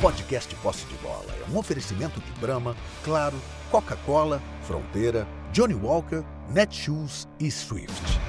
[0.00, 3.34] podcast Posse de Bola é um oferecimento de Brahma, Claro,
[3.68, 6.22] Coca-Cola, Fronteira, Johnny Walker,
[6.54, 8.20] Netshoes e Swift.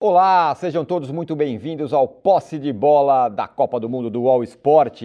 [0.00, 4.42] Olá, sejam todos muito bem-vindos ao Posse de Bola da Copa do Mundo do All
[4.42, 5.02] Sport.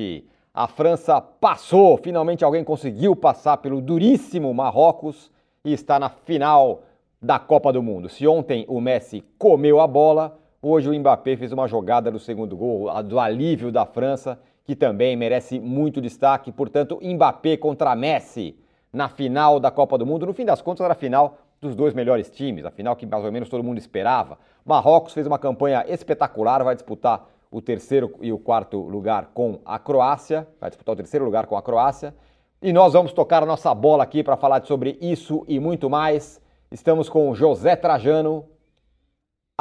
[0.53, 5.29] A França passou, finalmente alguém conseguiu passar pelo duríssimo Marrocos
[5.65, 6.83] e está na final
[7.21, 8.07] da Copa do Mundo.
[8.07, 12.55] Se ontem o Messi comeu a bola, hoje o Mbappé fez uma jogada no segundo
[12.55, 16.51] gol, do alívio da França, que também merece muito destaque.
[16.51, 18.55] Portanto, Mbappé contra Messi
[18.91, 20.25] na final da Copa do Mundo.
[20.25, 23.23] No fim das contas, era a final dos dois melhores times, a final que mais
[23.23, 24.37] ou menos todo mundo esperava.
[24.65, 29.77] Marrocos fez uma campanha espetacular, vai disputar o terceiro e o quarto lugar com a
[29.77, 32.15] Croácia, vai disputar o terceiro lugar com a Croácia.
[32.61, 36.41] E nós vamos tocar a nossa bola aqui para falar sobre isso e muito mais.
[36.71, 38.45] Estamos com José Trajano,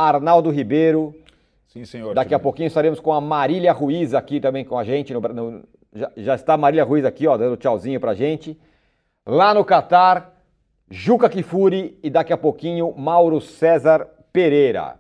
[0.09, 1.15] Arnaldo Ribeiro.
[1.69, 2.15] Sim, senhor.
[2.15, 5.13] Daqui a pouquinho estaremos com a Marília Ruiz aqui também com a gente.
[5.13, 5.63] No, no,
[5.95, 8.59] já, já, está a Marília Ruiz aqui, ó, dando tchauzinho pra gente.
[9.25, 10.33] Lá no Catar,
[10.91, 14.99] Juca Kifuri e daqui a pouquinho Mauro César Pereira.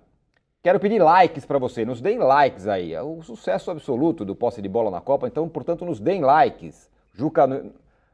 [0.62, 2.92] Quero pedir likes para você, nos deem likes aí.
[2.92, 6.88] É o sucesso absoluto do posse de bola na Copa, então, portanto, nos deem likes.
[7.14, 7.46] Juca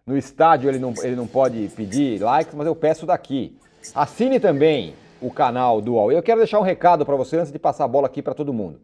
[0.06, 3.58] no estádio ele não, ele não pode pedir likes, mas eu peço daqui.
[3.94, 6.12] Assine também o canal do UOL.
[6.12, 8.52] Eu quero deixar um recado para você antes de passar a bola aqui para todo
[8.52, 8.80] mundo.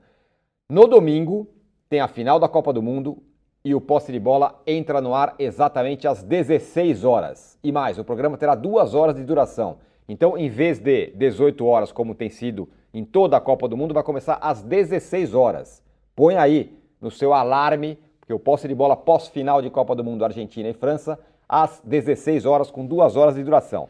[0.69, 1.49] No domingo
[1.89, 3.23] tem a final da Copa do Mundo
[3.65, 7.59] e o poste de bola entra no ar exatamente às 16 horas.
[7.63, 9.79] E mais, o programa terá duas horas de duração.
[10.09, 13.95] Então, em vez de 18 horas, como tem sido em toda a Copa do Mundo,
[13.95, 15.83] vai começar às 16 horas.
[16.17, 20.25] Põe aí no seu alarme porque o posse de bola pós-final de Copa do Mundo
[20.25, 23.89] Argentina e França, às 16 horas, com duas horas de duração.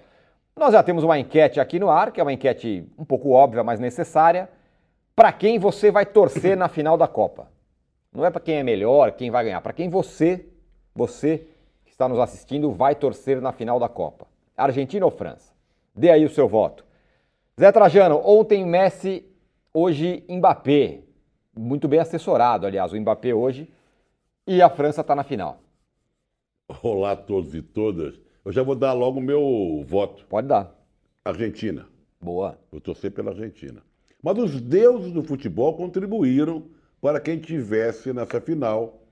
[0.56, 3.64] Nós já temos uma enquete aqui no ar, que é uma enquete um pouco óbvia,
[3.64, 4.48] mas necessária.
[5.16, 7.50] Para quem você vai torcer na final da Copa?
[8.12, 10.46] Não é para quem é melhor, quem vai ganhar, para quem você,
[10.94, 11.46] você
[11.84, 14.26] que está nos assistindo, vai torcer na final da Copa.
[14.56, 15.52] Argentina ou França?
[15.94, 16.84] Dê aí o seu voto.
[17.58, 19.24] Zé Trajano, ontem Messi,
[19.72, 21.00] hoje Mbappé.
[21.54, 23.72] Muito bem assessorado, aliás, o Mbappé hoje
[24.46, 25.60] e a França está na final.
[26.82, 28.18] Olá a todos e todas.
[28.44, 30.26] Eu já vou dar logo o meu voto.
[30.26, 30.74] Pode dar.
[31.24, 31.86] Argentina.
[32.20, 32.58] Boa.
[32.70, 33.82] Vou torcer pela Argentina.
[34.22, 36.66] Mas os deuses do futebol contribuíram
[37.00, 39.02] para quem tivesse nessa final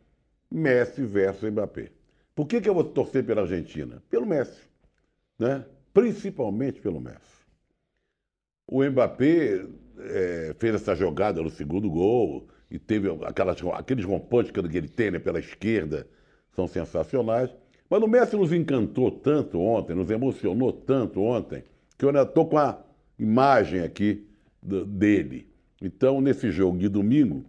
[0.50, 1.90] Messi versus Mbappé.
[2.34, 4.02] Por que, que eu vou torcer pela Argentina?
[4.08, 4.68] Pelo Messi.
[5.38, 5.64] Né?
[5.92, 7.40] Principalmente pelo Messi.
[8.66, 9.66] O Mbappé
[9.98, 15.10] é, fez essa jogada no segundo gol, e teve aquelas, aqueles rompantes que ele tem
[15.10, 16.06] né, pela esquerda,
[16.54, 17.50] são sensacionais.
[17.90, 21.64] Mas o Messi nos encantou tanto ontem, nos emocionou tanto ontem,
[21.98, 22.78] que eu ainda estou com a
[23.18, 24.24] imagem aqui
[24.62, 25.48] dele.
[25.82, 27.44] Então, nesse jogo de domingo,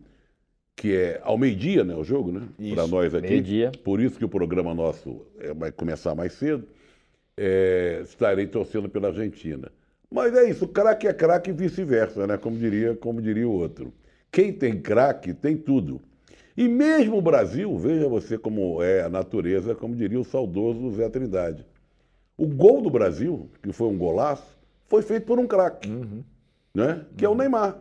[0.76, 2.48] que é ao meio-dia, né, o jogo, né?
[2.74, 3.28] Para nós aqui.
[3.28, 3.72] Meio-dia.
[3.84, 6.68] Por isso que o programa nosso é, vai começar mais cedo.
[7.38, 9.72] É, estarei torcendo pela Argentina.
[10.10, 12.36] Mas é isso, craque é craque e vice-versa, né?
[12.38, 13.94] Como diria, como diria o outro.
[14.32, 16.02] Quem tem craque tem tudo.
[16.62, 21.10] E mesmo o Brasil, veja você como é a natureza, como diria o saudoso Zé
[21.10, 21.66] Trindade.
[22.38, 26.24] O gol do Brasil, que foi um golaço, foi feito por um craque, uhum.
[26.72, 27.04] né?
[27.18, 27.32] que uhum.
[27.32, 27.80] é o Neymar,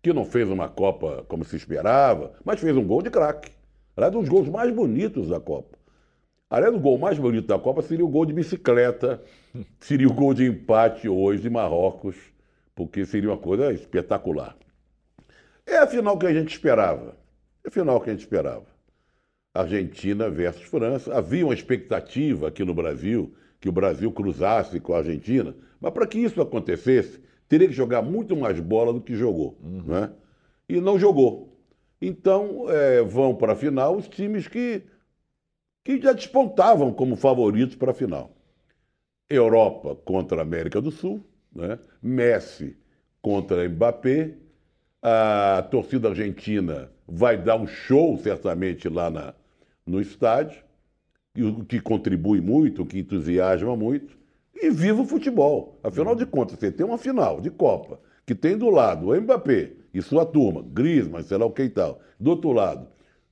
[0.00, 3.50] que não fez uma Copa como se esperava, mas fez um gol de craque.
[3.96, 5.76] Aliás, um dos gols mais bonitos da Copa.
[6.48, 9.20] Aliás, o gol mais bonito da Copa seria o gol de bicicleta,
[9.80, 12.14] seria o gol de empate hoje de Marrocos,
[12.72, 14.56] porque seria uma coisa espetacular.
[15.66, 17.25] É a final que a gente esperava.
[17.66, 18.64] É final que a gente esperava.
[19.52, 21.12] Argentina versus França.
[21.12, 26.06] Havia uma expectativa aqui no Brasil que o Brasil cruzasse com a Argentina, mas para
[26.06, 29.58] que isso acontecesse, teria que jogar muito mais bola do que jogou.
[29.62, 29.82] Uhum.
[29.84, 30.12] Né?
[30.68, 31.58] E não jogou.
[32.00, 34.82] Então, é, vão para a final os times que,
[35.82, 38.36] que já despontavam como favoritos para a final.
[39.28, 41.80] Europa contra a América do Sul, né?
[42.00, 42.76] Messi
[43.20, 44.34] contra Mbappé,
[45.02, 49.34] a torcida argentina vai dar um show, certamente, lá na,
[49.86, 50.62] no estádio,
[51.38, 54.16] o que contribui muito, o que entusiasma muito.
[54.54, 55.78] E viva o futebol.
[55.82, 59.72] Afinal de contas, você tem uma final de Copa, que tem do lado o Mbappé
[59.92, 62.00] e sua turma, Griezmann, sei lá o que e tal.
[62.18, 62.88] Do outro lado,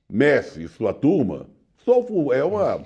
[0.09, 1.47] Messi e sua turma.
[1.77, 1.99] Só
[2.33, 2.83] é, uma,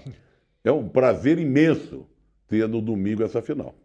[0.64, 2.06] é um prazer imenso
[2.48, 3.76] ter no domingo essa final.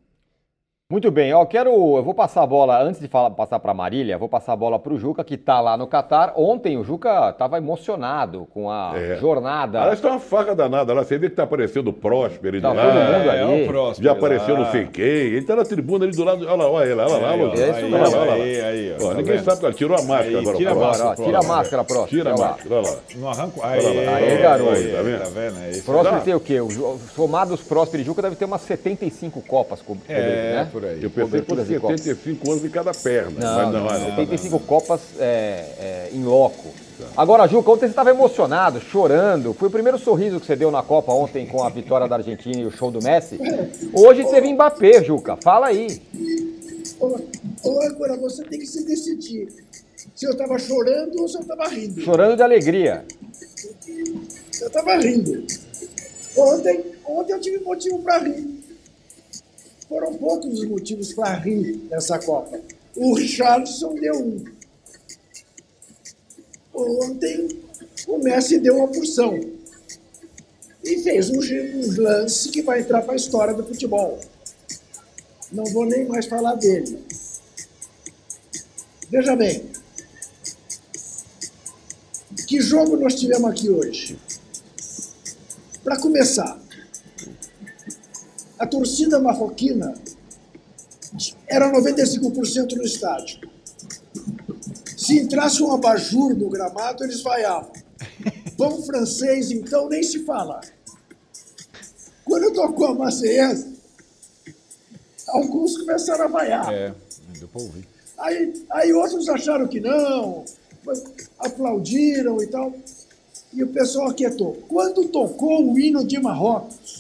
[0.91, 4.19] Muito bem, eu quero, eu vou passar a bola antes de falar, passar para Marília,
[4.19, 6.35] vou passar a bola para o Juca que está lá no Catar.
[6.37, 9.17] Ontem o Juca estava emocionado com a é.
[9.17, 9.81] jornada.
[9.81, 11.03] Aliás, está uma faca danada lá.
[11.03, 12.61] Você vê que está aparecendo o Próspero.
[12.61, 13.29] Tá todo mundo ali.
[13.31, 15.05] É, é o Próspero, Já apareceu no sei quem.
[15.05, 16.45] Ele está na tribuna ali do lado.
[16.45, 17.55] Olha lá, olha ele, olha lá, olha lá.
[17.55, 17.97] É isso mesmo.
[17.97, 19.45] Olha lá, aí, aí, ó, tá ninguém vendo?
[19.45, 19.73] sabe, cara.
[19.73, 20.57] Tirou a máscara aí, agora.
[20.59, 22.09] Tira a máscara, tira a máscara, Próspero.
[22.09, 22.97] Tira a máscara, olha lá.
[23.17, 23.61] Não arranco.
[23.63, 24.71] Aí, aí, garoto.
[24.71, 25.19] Tá vendo?
[25.19, 25.85] Tá vendo?
[25.87, 26.59] Próspero tem o quê?
[27.15, 29.83] Somados Próspero e Juca deve ter umas 75 copas.
[30.11, 30.74] É, né?
[30.75, 31.01] Por aí.
[31.01, 33.39] Eu pensei que 75 anos em cada perna.
[33.39, 36.75] Não, não, não, 75 Copas é, é, em loco.
[37.17, 39.55] Agora, Juca, ontem você estava emocionado, chorando.
[39.55, 42.61] Foi o primeiro sorriso que você deu na Copa ontem com a vitória da Argentina
[42.61, 43.39] e o show do Messi.
[43.93, 45.37] Hoje teve Mbappé, Juca.
[45.43, 46.03] Fala aí.
[46.99, 47.19] Ô,
[47.63, 49.49] ô agora você tem que se decidir
[50.15, 52.01] se eu estava chorando ou se eu estava rindo.
[52.01, 53.05] Chorando de alegria.
[54.61, 55.45] Eu estava rindo.
[56.37, 58.54] Ontem, ontem eu tive motivo para rir.
[59.89, 62.61] Foram poucos os motivos para rir nessa Copa.
[62.97, 64.45] O Richardson deu um.
[66.73, 67.49] Ontem,
[68.07, 69.39] o Messi deu uma porção.
[70.83, 74.21] E fez um, um lance que vai entrar para a história do futebol.
[75.51, 76.99] Não vou nem mais falar dele.
[79.11, 79.71] Veja bem.
[82.47, 84.19] Que jogo nós tivemos aqui hoje?
[85.83, 86.61] Para começar,
[88.59, 89.95] a torcida marroquina
[91.47, 93.49] era 95% no estádio.
[94.97, 97.73] Se entrasse um abajur no gramado, eles vaiavam.
[98.57, 100.61] Pão francês, então, nem se fala.
[102.25, 103.75] Quando tocou a Marseillaise,
[105.29, 106.73] alguns começaram a vaiar.
[106.73, 106.95] É,
[107.39, 107.87] deu pra ouvir.
[108.17, 110.45] Aí, aí outros acharam que não,
[111.39, 112.73] aplaudiram e tal.
[113.53, 114.55] E o pessoal aquietou.
[114.69, 116.94] Quando tocou o hino de Marrocos,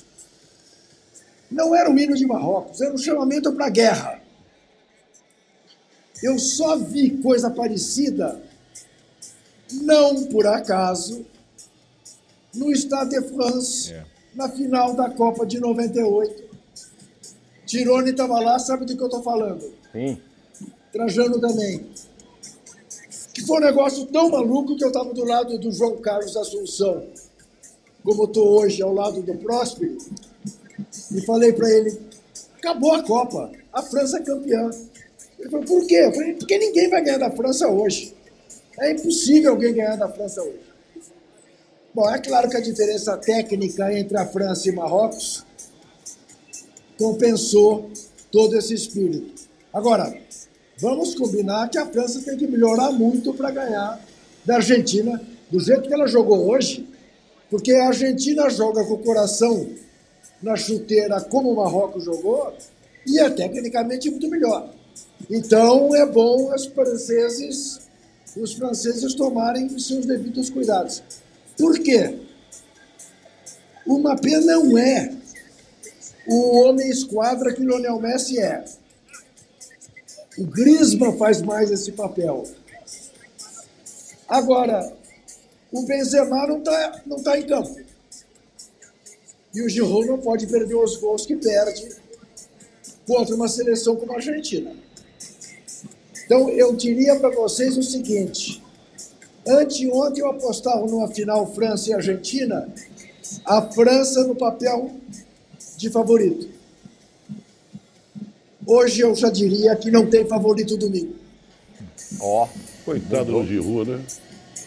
[1.54, 4.20] não era o hino de Marrocos, era um chamamento para a guerra.
[6.22, 8.42] Eu só vi coisa parecida,
[9.72, 11.24] não por acaso,
[12.54, 14.04] no Stade de France, é.
[14.34, 16.44] na final da Copa de 98.
[17.66, 19.72] Tirone estava lá, sabe do que eu estou falando?
[19.92, 20.18] Sim.
[20.92, 21.86] Trajano também.
[23.32, 27.06] Que foi um negócio tão maluco que eu estava do lado do João Carlos Assunção,
[28.04, 29.98] como estou hoje ao lado do Próspero,
[31.12, 31.98] e falei para ele:
[32.58, 34.70] acabou a Copa, a França é campeã.
[35.38, 35.96] Ele falou: por quê?
[35.96, 38.14] Eu falei: porque ninguém vai ganhar da França hoje.
[38.78, 40.60] É impossível alguém ganhar da França hoje.
[41.94, 45.44] Bom, é claro que a diferença técnica entre a França e Marrocos
[46.98, 47.90] compensou
[48.32, 49.44] todo esse espírito.
[49.72, 50.12] Agora,
[50.78, 54.00] vamos combinar que a França tem que melhorar muito para ganhar
[54.44, 55.20] da Argentina
[55.50, 56.88] do jeito que ela jogou hoje,
[57.48, 59.68] porque a Argentina joga com o coração
[60.42, 62.52] na chuteira como o Marrocos jogou
[63.06, 64.70] e é tecnicamente muito melhor.
[65.30, 67.80] Então é bom os franceses,
[68.36, 71.02] os franceses tomarem os seus devidos cuidados.
[71.56, 72.18] Por quê?
[73.86, 75.12] O Mbappé não é
[76.26, 78.64] o homem esquadra que o Lionel Messi é.
[80.38, 82.44] O Griezmann faz mais esse papel.
[84.26, 84.92] Agora,
[85.70, 87.83] o Benzema não está não tá em campo.
[89.54, 91.88] E o Giroud não pode perder os gols que perde
[93.06, 94.72] contra uma seleção como a Argentina.
[96.24, 98.62] Então, eu diria para vocês o seguinte:
[99.46, 102.68] anteontem eu apostava numa final França e Argentina,
[103.44, 104.90] a França no papel
[105.76, 106.48] de favorito.
[108.66, 111.14] Hoje eu já diria que não tem favorito domingo.
[112.18, 112.48] Ó, oh,
[112.84, 114.04] coitado do Giroud, né?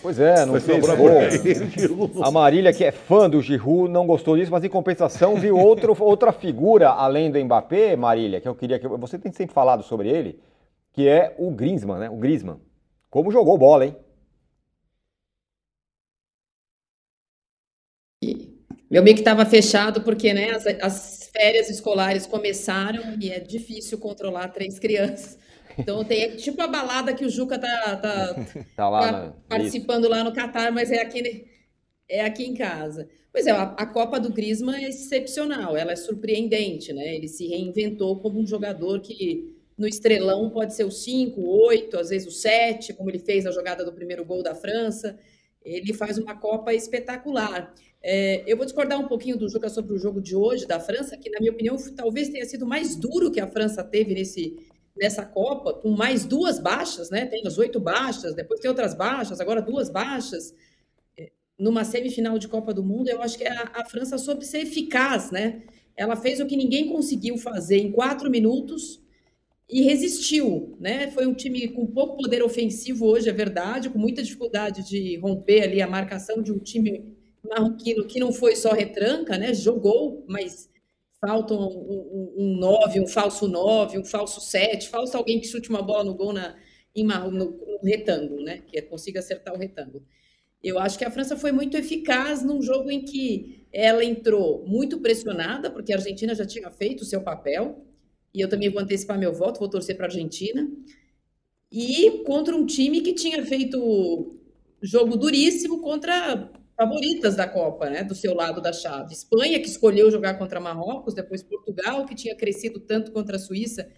[0.01, 2.23] Pois é, não fez gol.
[2.23, 5.95] A Marília, que é fã do Giroud, não gostou disso, mas em compensação viu outro,
[5.99, 10.09] outra figura além do Mbappé, Marília, que eu queria que você tem sempre falado sobre
[10.09, 10.39] ele,
[10.93, 12.09] que é o Griezmann, né?
[12.09, 12.59] O Griezmann.
[13.09, 13.95] Como jogou bola, hein?
[18.89, 24.47] Meu mic estava fechado porque né, as, as férias escolares começaram e é difícil controlar
[24.49, 25.37] três crianças.
[25.77, 28.35] Então tem tipo a balada que o Juca tá, tá,
[28.75, 30.11] tá lá, tá participando isso.
[30.11, 31.45] lá no Catar, mas é aqui,
[32.09, 33.07] é aqui em casa.
[33.31, 37.15] Pois é, a, a, Copa do Griezmann é excepcional, ela é surpreendente, né?
[37.15, 41.99] Ele se reinventou como um jogador que no estrelão pode ser o 5, o 8,
[41.99, 45.19] às vezes o 7, como ele fez a jogada do primeiro gol da França.
[45.63, 47.73] Ele faz uma Copa espetacular.
[48.01, 51.17] É, eu vou discordar um pouquinho do Juca sobre o jogo de hoje da França,
[51.17, 54.57] que, na minha opinião, talvez tenha sido mais duro que a França teve nesse,
[54.97, 57.25] nessa Copa, com mais duas baixas, né?
[57.25, 60.53] Tem as oito baixas, depois tem outras baixas, agora duas baixas.
[61.17, 64.59] É, numa semifinal de Copa do Mundo, eu acho que a, a França soube ser
[64.59, 65.63] eficaz, né?
[65.95, 69.01] Ela fez o que ninguém conseguiu fazer em quatro minutos,
[69.69, 71.11] e resistiu, né?
[71.11, 75.63] Foi um time com pouco poder ofensivo hoje, é verdade, com muita dificuldade de romper
[75.63, 79.53] ali a marcação de um time marroquino que não foi só retranca, né?
[79.53, 80.69] Jogou, mas
[81.19, 85.69] faltam um, um, um nove, um falso nove, um falso sete, falta alguém que chute
[85.69, 86.55] uma bola no gol na,
[86.95, 88.63] em no, no retângulo, né?
[88.67, 90.05] Que consiga acertar o retângulo.
[90.63, 94.99] Eu acho que a França foi muito eficaz num jogo em que ela entrou muito
[94.99, 97.85] pressionada, porque a Argentina já tinha feito o seu papel,
[98.33, 100.67] e eu também vou antecipar meu voto, vou torcer para a Argentina.
[101.71, 104.35] E contra um time que tinha feito
[104.81, 109.11] jogo duríssimo contra favoritas da Copa, né, do seu lado da chave.
[109.11, 113.89] Espanha, que escolheu jogar contra Marrocos, depois Portugal, que tinha crescido tanto contra a Suíça.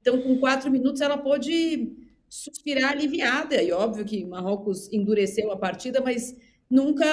[0.00, 1.92] Então, com quatro minutos, ela pôde
[2.28, 3.62] suspirar aliviada.
[3.62, 6.34] E óbvio que Marrocos endureceu a partida, mas
[6.70, 7.06] nunca,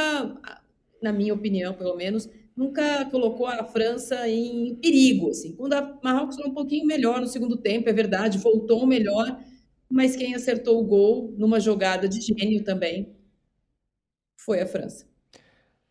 [1.04, 5.30] na minha opinião, pelo menos, nunca colocou a França em perigo.
[5.30, 5.54] Assim.
[5.54, 9.38] Quando a Marrocos foi um pouquinho melhor no segundo tempo, é verdade, voltou melhor,
[9.90, 13.19] mas quem acertou o gol numa jogada de gênio também
[14.40, 15.06] foi a França.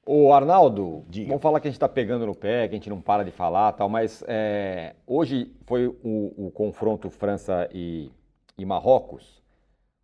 [0.07, 1.29] O Arnaldo, Diga.
[1.29, 3.31] vamos falar que a gente está pegando no pé, que a gente não para de
[3.31, 8.11] falar, tal, mas é, hoje foi o, o confronto França e,
[8.57, 9.43] e Marrocos.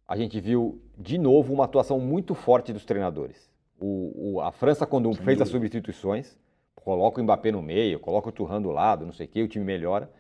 [0.07, 3.51] A gente viu de novo uma atuação muito forte dos treinadores.
[3.81, 5.45] O, o, a França, quando Sem fez dúvida.
[5.45, 6.39] as substituições,
[6.75, 9.49] coloca o Mbappé no meio, coloca o Turhan do lado, não sei o que, o
[9.49, 10.11] time melhora.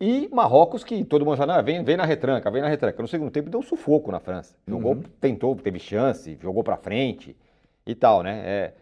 [0.00, 3.00] E Marrocos, que todo mundo fala, vem, vem na retranca, vem na retranca.
[3.00, 4.56] No segundo tempo deu um sufoco na França.
[4.66, 5.02] Jogou, uhum.
[5.20, 7.36] tentou, teve chance, jogou para frente
[7.86, 8.42] e tal, né?
[8.44, 8.74] É,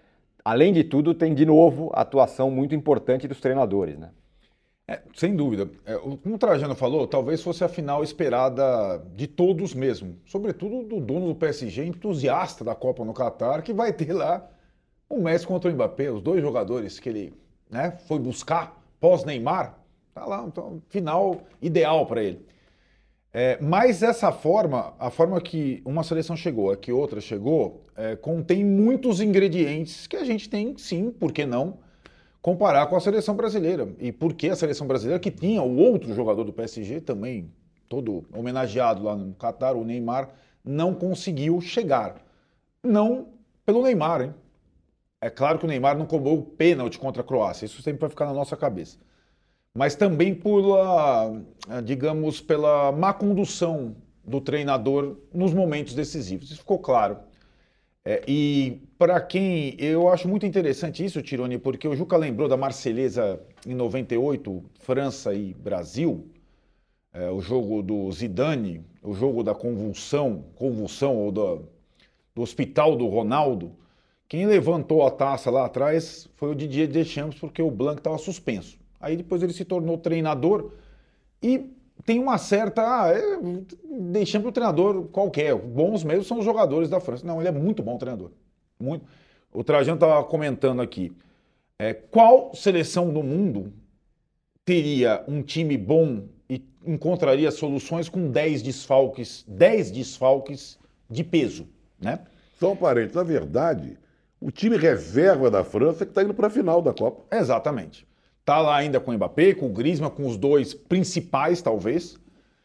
[0.45, 4.11] além de tudo, tem de novo a atuação muito importante dos treinadores, né?
[4.87, 5.71] É, sem dúvida.
[5.87, 10.17] É, como o Trajano falou, talvez fosse a final esperada de todos mesmo.
[10.27, 14.49] Sobretudo do dono do PSG, entusiasta da Copa no Catar, que vai ter lá
[15.09, 17.35] o Messi contra o Mbappé, os dois jogadores que ele
[17.71, 19.79] né, foi buscar pós-Neymar.
[20.15, 22.45] Tá lá, então, final ideal para ele.
[23.35, 28.15] É, mas essa forma, a forma que uma seleção chegou, a que outra chegou, é,
[28.15, 31.79] contém muitos ingredientes que a gente tem, sim, por que não,
[32.43, 33.89] comparar com a seleção brasileira.
[33.99, 37.51] E por que a seleção brasileira, que tinha o outro jogador do PSG também,
[37.89, 40.29] todo homenageado lá no Catar, o Neymar,
[40.63, 42.17] não conseguiu chegar.
[42.83, 43.29] Não
[43.65, 44.35] pelo Neymar, hein?
[45.21, 48.11] É claro que o Neymar não cobrou o pênalti contra a Croácia, isso sempre vai
[48.11, 48.99] ficar na nossa cabeça.
[49.75, 51.33] Mas também pela,
[51.85, 56.51] digamos, pela má condução do treinador nos momentos decisivos.
[56.51, 57.19] Isso ficou claro.
[58.05, 59.77] É, e para quem.
[59.79, 65.33] Eu acho muito interessante isso, Tironi, porque o Juca lembrou da Marselhesa em 98, França
[65.35, 66.29] e Brasil,
[67.13, 71.69] é, o jogo do Zidane, o jogo da convulsão, convulsão ou do,
[72.35, 73.77] do hospital do Ronaldo.
[74.29, 78.82] Quem levantou a taça lá atrás foi o Didier Deschamps, porque o Blanc estava suspenso.
[79.03, 80.71] Aí depois ele se tornou treinador
[81.43, 81.71] e
[82.07, 82.83] tem uma certa.
[82.83, 85.55] Ah, é, é um treinador qualquer.
[85.57, 87.27] Bons mesmo são os jogadores da França.
[87.27, 88.31] Não, ele é muito bom treinador.
[88.79, 89.05] Muito.
[89.53, 91.13] O Trajano estava comentando aqui.
[91.79, 93.73] É, qual seleção do mundo
[94.65, 100.79] teria um time bom e encontraria soluções com 10 desfalques, 10 desfalques
[101.11, 101.69] de peso,
[102.01, 102.21] né?
[102.59, 103.99] Só um parente, na verdade,
[104.41, 107.25] o time reserva da França que está indo para a final da Copa.
[107.37, 108.07] Exatamente.
[108.45, 112.19] Tá lá ainda com o Mbappé, com o Griezmann, com os dois principais, talvez.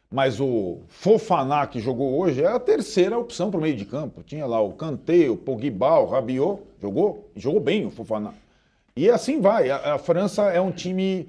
[0.10, 4.24] Mas o Fofaná que jogou hoje é a terceira opção para o meio de campo.
[4.24, 8.34] Tinha lá o Kanté, o Pogba, o Rabiot, jogou, jogou bem o Fofaná.
[8.96, 9.69] E assim vai.
[9.69, 11.27] A, a França é um time,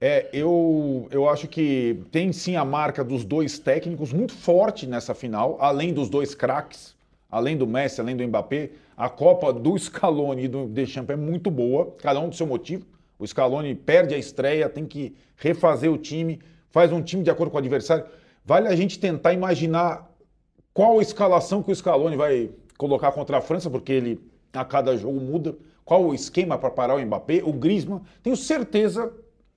[0.00, 5.12] é, eu, eu acho que tem sim a marca dos dois técnicos muito forte nessa
[5.12, 6.94] final, além dos dois craques,
[7.30, 8.70] além do Messi, além do Mbappé.
[8.96, 12.86] A Copa do Scaloni e do Deschamps é muito boa, cada um do seu motivo.
[13.22, 16.40] O Scaloni perde a estreia, tem que refazer o time
[16.72, 18.04] faz um time de acordo com o adversário.
[18.44, 20.10] Vale a gente tentar imaginar
[20.72, 24.20] qual a escalação que o Scaloni vai colocar contra a França, porque ele
[24.52, 25.54] a cada jogo muda.
[25.84, 28.00] Qual o esquema para parar o Mbappé, o Griezmann.
[28.22, 29.12] Tenho certeza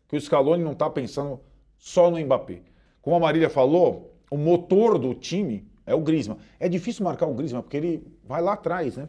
[0.07, 1.39] que o Scaloni não está pensando
[1.77, 2.61] só no Mbappé.
[3.01, 6.37] Como a Marília falou, o motor do time é o Griezmann.
[6.59, 9.07] É difícil marcar o Griezmann porque ele vai lá atrás, né?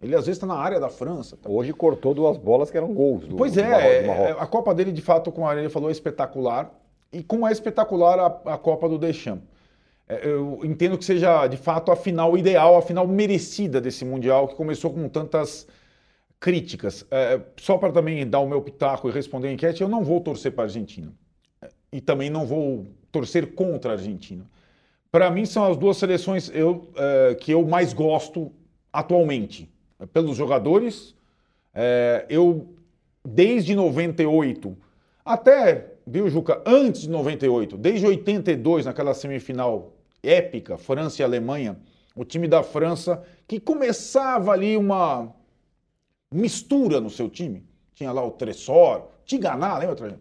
[0.00, 1.36] Ele às vezes está na área da França.
[1.36, 1.50] Tá?
[1.50, 3.26] Hoje cortou duas bolas que eram gols.
[3.26, 4.30] Do, pois é, do Marrocos.
[4.30, 6.72] É, a Copa dele, de fato, como a Marília falou, é espetacular.
[7.12, 9.44] E como é espetacular a, a Copa do Deschamps.
[10.08, 14.48] É, eu entendo que seja, de fato, a final ideal, a final merecida desse Mundial,
[14.48, 15.66] que começou com tantas
[16.40, 17.04] críticas.
[17.10, 20.20] É, só para também dar o meu pitaco e responder a enquete, eu não vou
[20.20, 21.12] torcer para a Argentina.
[21.60, 24.46] É, e também não vou torcer contra a Argentina.
[25.10, 28.52] Para mim, são as duas seleções eu, é, que eu mais gosto
[28.92, 29.68] atualmente.
[30.06, 31.14] Pelos jogadores,
[31.74, 32.74] é, eu,
[33.24, 34.76] desde 98
[35.24, 41.78] até viu, Juca, antes de 98, desde 82, naquela semifinal épica, França e Alemanha,
[42.16, 45.32] o time da França, que começava ali uma
[46.32, 47.64] mistura no seu time.
[47.94, 50.18] Tinha lá o Tressor, Tiganá, lembra?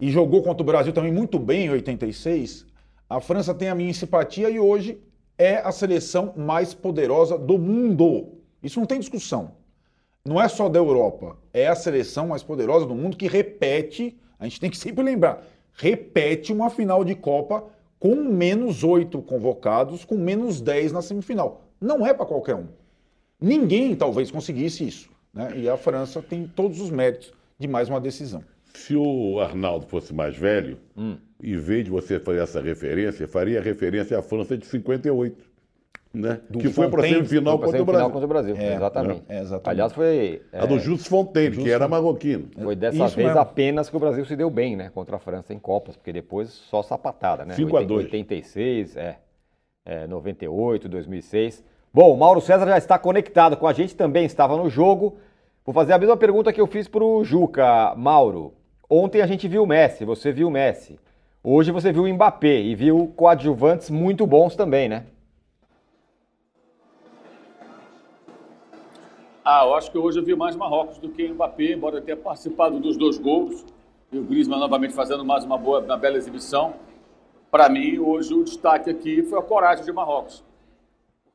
[0.00, 2.66] E jogou contra o Brasil também muito bem em 86.
[3.08, 4.98] A França tem a minha simpatia e hoje
[5.36, 8.41] é a seleção mais poderosa do mundo.
[8.62, 9.52] Isso não tem discussão.
[10.24, 14.44] Não é só da Europa, é a seleção mais poderosa do mundo que repete, a
[14.44, 17.64] gente tem que sempre lembrar, repete uma final de Copa
[17.98, 21.62] com menos oito convocados, com menos dez na semifinal.
[21.80, 22.66] Não é para qualquer um.
[23.40, 25.10] Ninguém talvez conseguisse isso.
[25.32, 25.52] Né?
[25.56, 28.44] E a França tem todos os méritos de mais uma decisão.
[28.74, 31.16] Se o Arnaldo fosse mais velho, hum.
[31.42, 35.51] em vez de você fazer essa referência, faria referência à França de 58.
[36.14, 36.40] Né?
[36.50, 38.10] Do que foi para a semifinal contra o Brasil.
[38.10, 38.56] contra o Brasil.
[38.58, 39.22] É, exatamente.
[39.28, 39.68] É, exatamente.
[39.68, 40.42] Aliás, foi.
[40.52, 42.48] A do Justo Fontaine, que era marroquino.
[42.62, 43.40] Foi dessa Isso vez mesmo.
[43.40, 44.90] apenas que o Brasil se deu bem, né?
[44.94, 47.54] Contra a França em Copas, porque depois só sapatada, né?
[47.54, 49.16] 5 a 2 86, é,
[49.86, 50.06] é.
[50.06, 51.64] 98, 2006.
[51.94, 55.16] Bom, o Mauro César já está conectado com a gente, também estava no jogo.
[55.64, 57.94] Vou fazer a mesma pergunta que eu fiz para o Juca.
[57.96, 58.52] Mauro,
[58.88, 60.98] ontem a gente viu o Messi, você viu o Messi.
[61.42, 65.04] Hoje você viu o Mbappé e viu coadjuvantes muito bons também, né?
[69.44, 72.78] Ah, eu acho que hoje eu vi mais Marrocos do que Mbappé, embora tenha participado
[72.78, 73.64] dos dois gols.
[74.12, 76.74] E o Griezmann novamente fazendo mais uma boa, uma bela exibição.
[77.50, 80.44] Para mim, hoje o destaque aqui foi a coragem de Marrocos.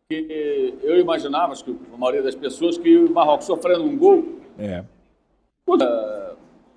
[0.09, 4.39] Porque eu imaginava, acho que a maioria das pessoas, que o Marrocos sofrendo um gol.
[4.57, 4.85] É.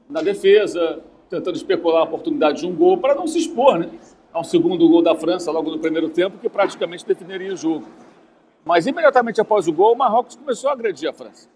[0.08, 3.88] Na defesa, tentando especular a oportunidade de um gol para não se expor, né?
[4.32, 7.87] A um segundo gol da França logo no primeiro tempo, que praticamente definiria o jogo.
[8.64, 11.49] Mas imediatamente após o gol, o Marrocos começou a agredir a França.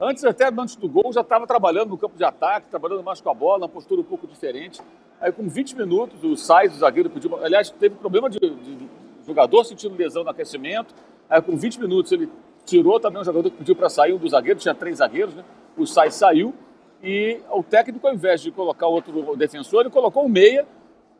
[0.00, 3.30] Antes, até antes do gol, já estava trabalhando no campo de ataque, trabalhando mais com
[3.30, 4.80] a bola, uma postura um pouco diferente.
[5.20, 7.36] Aí, com 20 minutos, o Sainz, o zagueiro, pediu.
[7.42, 8.88] Aliás, teve problema de, de
[9.26, 10.94] jogador sentindo lesão no aquecimento.
[11.28, 12.30] Aí, com 20 minutos, ele
[12.64, 15.44] tirou também um jogador que pediu para sair, um dos zagueiros, tinha três zagueiros, né?
[15.76, 16.54] O Sainz saiu
[17.02, 20.66] e o técnico, ao invés de colocar outro defensor, ele colocou um meia,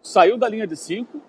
[0.02, 1.20] saiu da linha de cinco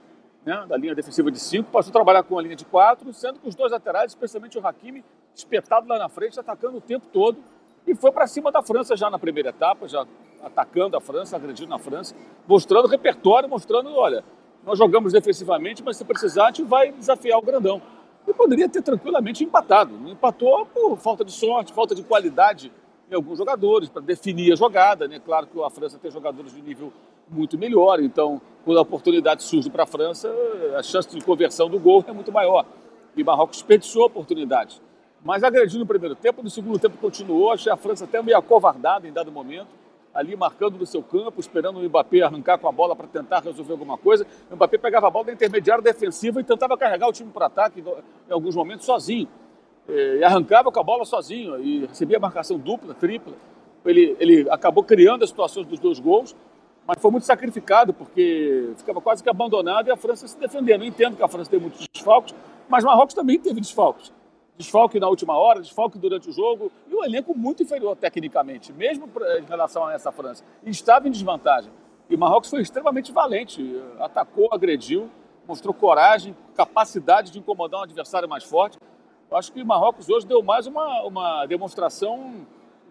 [0.46, 3.40] né, da linha defensiva de 5, passou a trabalhar com a linha de 4, sendo
[3.40, 5.04] que os dois laterais, especialmente o Hakimi,
[5.36, 7.38] espetado lá na frente, atacando o tempo todo,
[7.86, 10.06] e foi para cima da França já na primeira etapa, já
[10.44, 12.16] atacando a França, agredindo a França,
[12.48, 14.24] mostrando repertório, mostrando, olha,
[14.64, 17.82] nós jogamos defensivamente, mas se precisar a gente vai desafiar o grandão.
[18.28, 19.96] E poderia ter tranquilamente empatado.
[20.08, 22.72] Empatou por falta de sorte, falta de qualidade
[23.10, 25.08] em alguns jogadores para definir a jogada.
[25.08, 25.20] Né?
[25.20, 26.94] Claro que a França tem jogadores de nível
[27.32, 30.32] muito melhor, então quando a oportunidade surge para a França,
[30.78, 32.66] a chance de conversão do gol é muito maior.
[33.16, 34.82] E Marrocos desperdiçou a oportunidade.
[35.24, 39.08] Mas agrediu no primeiro tempo, no segundo tempo continuou, achei a França até meio acovardada
[39.08, 39.68] em dado momento,
[40.14, 43.74] ali marcando no seu campo, esperando o Mbappé arrancar com a bola para tentar resolver
[43.74, 44.26] alguma coisa.
[44.50, 47.82] O Mbappé pegava a bola da intermediária defensiva e tentava carregar o time para ataque
[47.82, 49.28] em alguns momentos sozinho.
[49.88, 53.34] E arrancava com a bola sozinho e recebia marcação dupla, tripla.
[53.86, 56.36] Ele, ele acabou criando as situações dos dois gols
[56.90, 60.82] mas foi muito sacrificado porque ficava quase que abandonado e a França se defendendo.
[60.82, 62.34] Eu entendo que a França tem muitos desfalques,
[62.68, 64.12] mas Marrocos também teve desfalques.
[64.58, 69.08] Desfalque na última hora, desfalque durante o jogo e um elenco muito inferior tecnicamente, mesmo
[69.40, 70.44] em relação a essa França.
[70.64, 71.72] E estava em desvantagem.
[72.10, 75.12] E Marrocos foi extremamente valente, atacou, agrediu,
[75.48, 78.80] mostrou coragem, capacidade de incomodar um adversário mais forte.
[79.30, 82.48] Eu acho que Marrocos hoje deu mais uma, uma demonstração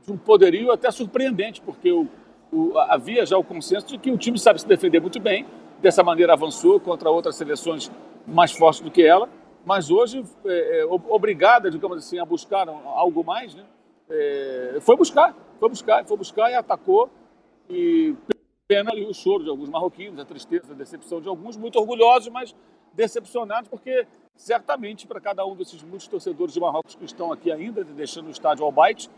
[0.06, 2.06] de um poderio até surpreendente, porque o,
[2.52, 5.46] o, havia já o consenso de que o time sabe se defender muito bem,
[5.80, 7.90] dessa maneira avançou contra outras seleções
[8.26, 9.28] mais fortes do que ela,
[9.64, 13.64] mas hoje, é, é, obrigada, digamos assim, a buscar algo mais, né?
[14.10, 17.10] É, foi buscar, foi buscar, foi buscar e atacou,
[17.68, 18.14] e
[18.66, 22.28] pena ali o choro de alguns marroquinos, a tristeza, a decepção de alguns, muito orgulhosos,
[22.28, 22.54] mas
[22.94, 27.84] decepcionados, porque certamente para cada um desses muitos torcedores de Marrocos que estão aqui ainda,
[27.84, 29.10] deixando o estádio Albaite,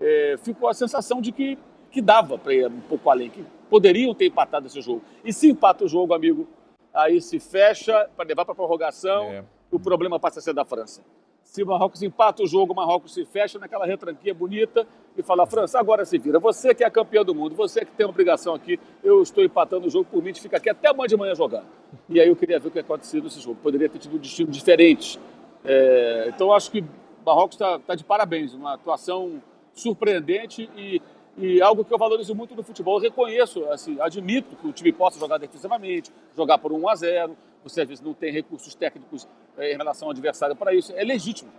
[0.00, 1.58] é, ficou a sensação de que
[1.94, 5.00] que dava para ir um pouco além, que poderiam ter empatado esse jogo.
[5.24, 6.44] E se empata o jogo, amigo,
[6.92, 9.44] aí se fecha para levar para a prorrogação, é.
[9.70, 11.02] o problema passa a ser da França.
[11.44, 14.84] Se o Marrocos empata o jogo, o Marrocos se fecha naquela retranquia bonita
[15.16, 16.40] e fala: França, agora se vira.
[16.40, 19.90] Você que é campeão do mundo, você que tem obrigação aqui, eu estou empatando o
[19.90, 21.66] jogo por mim, de fica aqui até amanhã de manhã jogando.
[22.08, 23.56] E aí eu queria ver o que aconteceu nesse jogo.
[23.62, 25.20] Poderia ter tido um destino diferente.
[25.64, 26.86] É, então acho que o
[27.24, 29.40] Marrocos está tá de parabéns, uma atuação
[29.72, 31.00] surpreendente e
[31.36, 34.92] e algo que eu valorizo muito no futebol, eu reconheço, assim, admito que o time
[34.92, 39.26] possa jogar defensivamente, jogar por 1 a 0, você às vezes não tem recursos técnicos
[39.56, 41.50] é, em relação ao adversário para isso, é legítimo.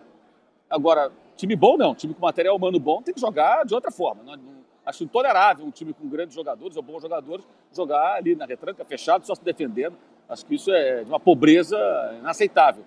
[0.70, 4.24] Agora, time bom não, time com material humano bom tem que jogar de outra forma,
[4.24, 8.86] não, Acho intolerável um time com grandes jogadores ou bons jogadores jogar ali na retranca,
[8.86, 9.98] fechado, só se defendendo.
[10.30, 11.76] Acho que isso é de uma pobreza
[12.20, 12.84] inaceitável.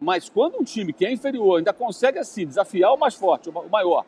[0.00, 3.68] Mas quando um time que é inferior ainda consegue assim desafiar o mais forte, o
[3.68, 4.06] maior,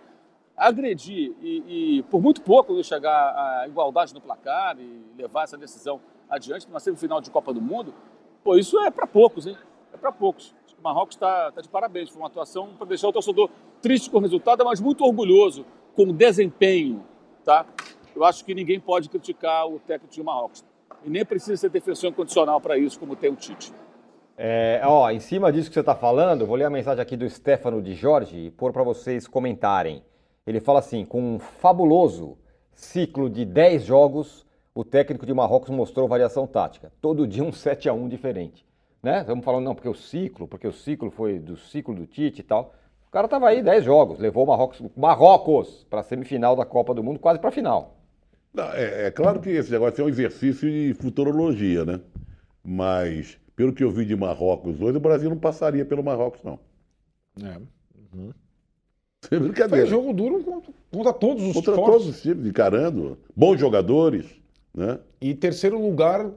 [0.59, 5.57] agredir e, e por muito pouco não chegar à igualdade no placar e levar essa
[5.57, 7.95] decisão adiante numa semifinal de Copa do Mundo,
[8.43, 9.57] pô, isso é para poucos, hein?
[9.93, 10.55] É para poucos.
[10.79, 12.09] O Marrocos está tá de parabéns.
[12.09, 13.51] Foi uma atuação para deixar o torcedor
[13.83, 17.05] triste com o resultado, mas muito orgulhoso com o desempenho,
[17.45, 17.67] tá?
[18.15, 20.65] Eu acho que ninguém pode criticar o técnico de Marrocos.
[21.05, 23.73] E nem precisa ser defensor incondicional para isso, como tem o Tite.
[24.37, 27.29] É, ó, em cima disso que você está falando, vou ler a mensagem aqui do
[27.29, 30.03] Stefano de Jorge e pôr para vocês comentarem.
[30.49, 32.39] Ele fala assim: com um fabuloso
[32.73, 36.91] ciclo de 10 jogos, o técnico de Marrocos mostrou variação tática.
[37.03, 38.65] Todo dia um 7 a 1 diferente.
[39.03, 39.21] Né?
[39.21, 42.45] Estamos falando, não, porque o ciclo, porque o ciclo foi do ciclo do Tite e
[42.45, 42.75] tal.
[43.07, 46.95] O cara estava aí 10 jogos, levou o Marrocos, Marrocos para a semifinal da Copa
[46.95, 47.97] do Mundo, quase para a final.
[48.55, 52.01] Não, é, é, claro que esse negócio é um exercício de futurologia, né?
[52.65, 56.59] Mas, pelo que eu vi de Marrocos hoje, o Brasil não passaria pelo Marrocos, não.
[57.43, 57.59] É.
[58.15, 58.33] Uhum.
[59.27, 59.87] Sem brincadeira.
[59.87, 61.93] Foi jogo duro contra, contra todos os Contra fortes.
[61.93, 63.19] todos os times, encarando.
[63.35, 64.27] Bons jogadores,
[64.75, 64.99] né?
[65.21, 66.31] E terceiro lugar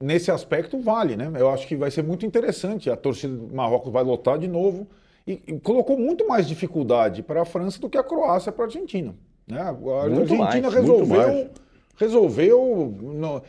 [0.00, 1.30] nesse aspecto vale, né?
[1.36, 2.90] Eu acho que vai ser muito interessante.
[2.90, 4.86] A torcida do Marrocos vai lotar de novo
[5.26, 8.66] e, e colocou muito mais dificuldade para a França do que a Croácia para a
[8.66, 9.14] Argentina.
[9.46, 9.60] Né?
[9.60, 10.74] A Muito Argentina mais.
[10.74, 11.50] resolveu,
[11.96, 13.42] resolveu no-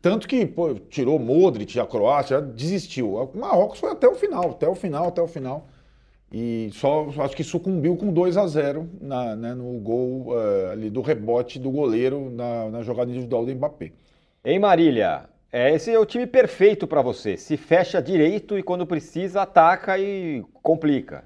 [0.00, 3.14] tanto que pô, tirou Modric, a Croácia desistiu.
[3.14, 5.68] O Marrocos foi até o final, até o final, até o final.
[6.32, 10.88] E só acho que sucumbiu com 2 a 0 na, né, no gol eh, ali
[10.88, 13.92] do rebote do goleiro na, na jogada individual do Mbappé.
[14.42, 17.36] Em Marília, é, esse é o time perfeito para você.
[17.36, 21.24] Se fecha direito e quando precisa ataca e complica.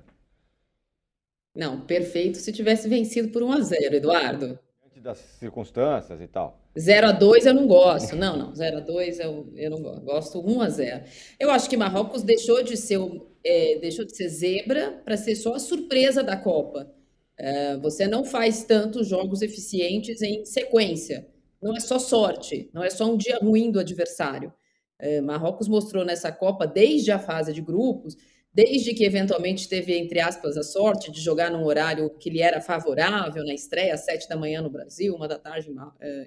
[1.54, 4.58] Não, perfeito se tivesse vencido por 1 a 0 Eduardo.
[4.82, 6.58] Diante das circunstâncias e tal.
[6.78, 8.14] 0 a 2 eu não gosto.
[8.16, 8.54] Não, não.
[8.54, 10.00] 0 a 2 eu, eu não gosto.
[10.02, 11.04] Gosto 1 a 0
[11.40, 15.36] Eu acho que Marrocos deixou de ser, o- é, deixou de ser zebra para ser
[15.36, 16.92] só a surpresa da Copa.
[17.38, 21.26] É, você não faz tantos jogos eficientes em sequência.
[21.62, 24.52] Não é só sorte, não é só um dia ruim do adversário.
[24.98, 28.16] É, Marrocos mostrou nessa Copa, desde a fase de grupos,
[28.52, 32.58] desde que eventualmente teve, entre aspas, a sorte de jogar num horário que lhe era
[32.58, 35.70] favorável na estreia, às sete da manhã no Brasil, uma da tarde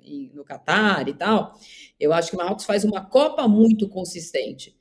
[0.03, 1.53] em- no Catar e tal.
[1.99, 4.75] Eu acho que o Marrocos faz uma Copa muito consistente,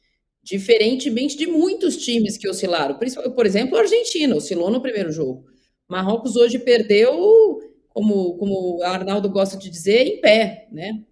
[0.48, 2.98] diferentemente de muitos times que oscilaram.
[3.34, 5.44] Por exemplo, a Argentina oscilou no primeiro jogo.
[5.87, 11.04] Marrocos hoje perdeu, como, como o Arnaldo gosta de dizer, em pé, né?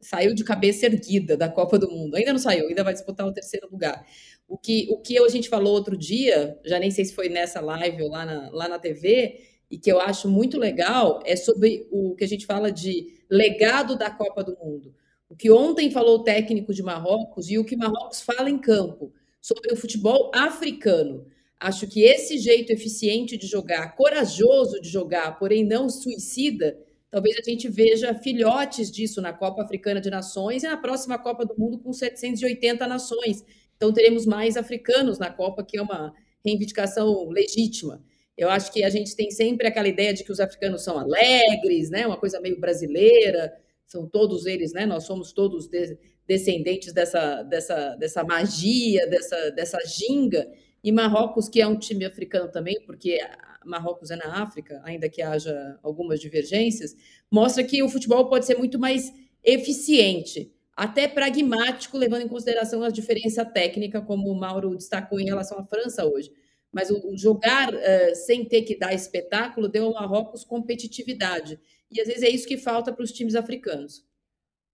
[0.00, 2.16] Saiu de cabeça erguida da Copa do Mundo.
[2.16, 4.04] Ainda não saiu, ainda vai disputar o terceiro lugar.
[4.48, 7.60] O que, o que a gente falou outro dia, já nem sei se foi nessa
[7.60, 11.86] live ou lá na, lá na TV, e que eu acho muito legal, é sobre
[11.92, 14.92] o que a gente fala de legado da Copa do Mundo.
[15.28, 19.12] O que ontem falou o técnico de Marrocos e o que Marrocos fala em campo
[19.40, 21.26] sobre o futebol africano.
[21.58, 26.78] Acho que esse jeito eficiente de jogar, corajoso de jogar, porém não suicida,
[27.10, 31.44] talvez a gente veja filhotes disso na Copa Africana de Nações e na próxima Copa
[31.44, 33.44] do Mundo com 780 nações.
[33.76, 36.12] Então teremos mais africanos na Copa, que é uma
[36.44, 38.02] reivindicação legítima.
[38.36, 41.88] Eu acho que a gente tem sempre aquela ideia de que os africanos são alegres,
[41.88, 42.06] né?
[42.06, 43.54] Uma coisa meio brasileira.
[43.94, 44.84] São todos eles, né?
[44.84, 50.50] Nós somos todos de- descendentes dessa, dessa, dessa magia, dessa, dessa ginga.
[50.82, 53.20] E Marrocos, que é um time africano também, porque
[53.64, 56.96] Marrocos é na África, ainda que haja algumas divergências,
[57.30, 59.12] mostra que o futebol pode ser muito mais
[59.44, 65.56] eficiente, até pragmático, levando em consideração a diferença técnica, como o Mauro destacou em relação
[65.56, 66.32] à França hoje.
[66.72, 71.60] Mas o jogar eh, sem ter que dar espetáculo deu ao Marrocos competitividade.
[71.94, 74.04] E às vezes é isso que falta para os times africanos.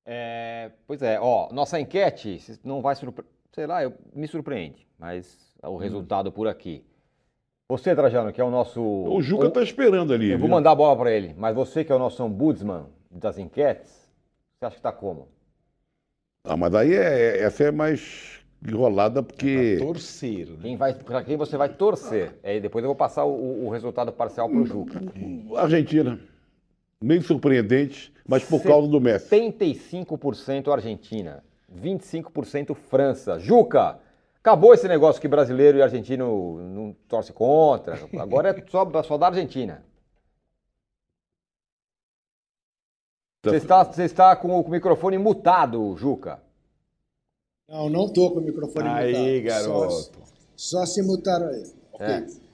[0.06, 5.54] É, pois é, ó, nossa enquete não vai surpreender, sei lá, eu, me surpreende, mas
[5.62, 6.82] o resultado por aqui.
[7.68, 8.80] Você, Trajano, que é o nosso.
[8.82, 10.30] O Juca o- tá esperando ali.
[10.30, 10.56] Eu vou viu?
[10.56, 14.10] mandar a bola para ele, mas você que é o nosso ombudsman das enquetes,
[14.58, 15.28] você acha que tá como?
[16.44, 19.76] Ah, mas aí é, essa é mais enrolada porque.
[19.78, 20.48] Torcer.
[20.48, 20.58] né?
[20.62, 22.34] Quem vai, para quem você vai torcer?
[22.42, 25.00] É, depois eu vou passar o, o resultado parcial pro Juca.
[25.56, 26.18] Argentina.
[27.02, 29.30] Meio surpreendente, mas por causa do Messi.
[29.30, 31.42] 75% Argentina,
[31.74, 33.38] 25% França.
[33.38, 33.98] Juca,
[34.38, 37.98] acabou esse negócio que brasileiro e argentino não torce contra.
[38.18, 39.82] Agora é só, só da Argentina.
[43.42, 46.42] Você está, você está com o microfone mutado, Juca.
[47.66, 49.62] Não, não estou com o microfone Aí, mutado.
[49.64, 50.20] Só- garoto.
[50.54, 51.72] Só, se mutaram aí.
[51.92, 52.06] Ok.
[52.06, 52.49] É.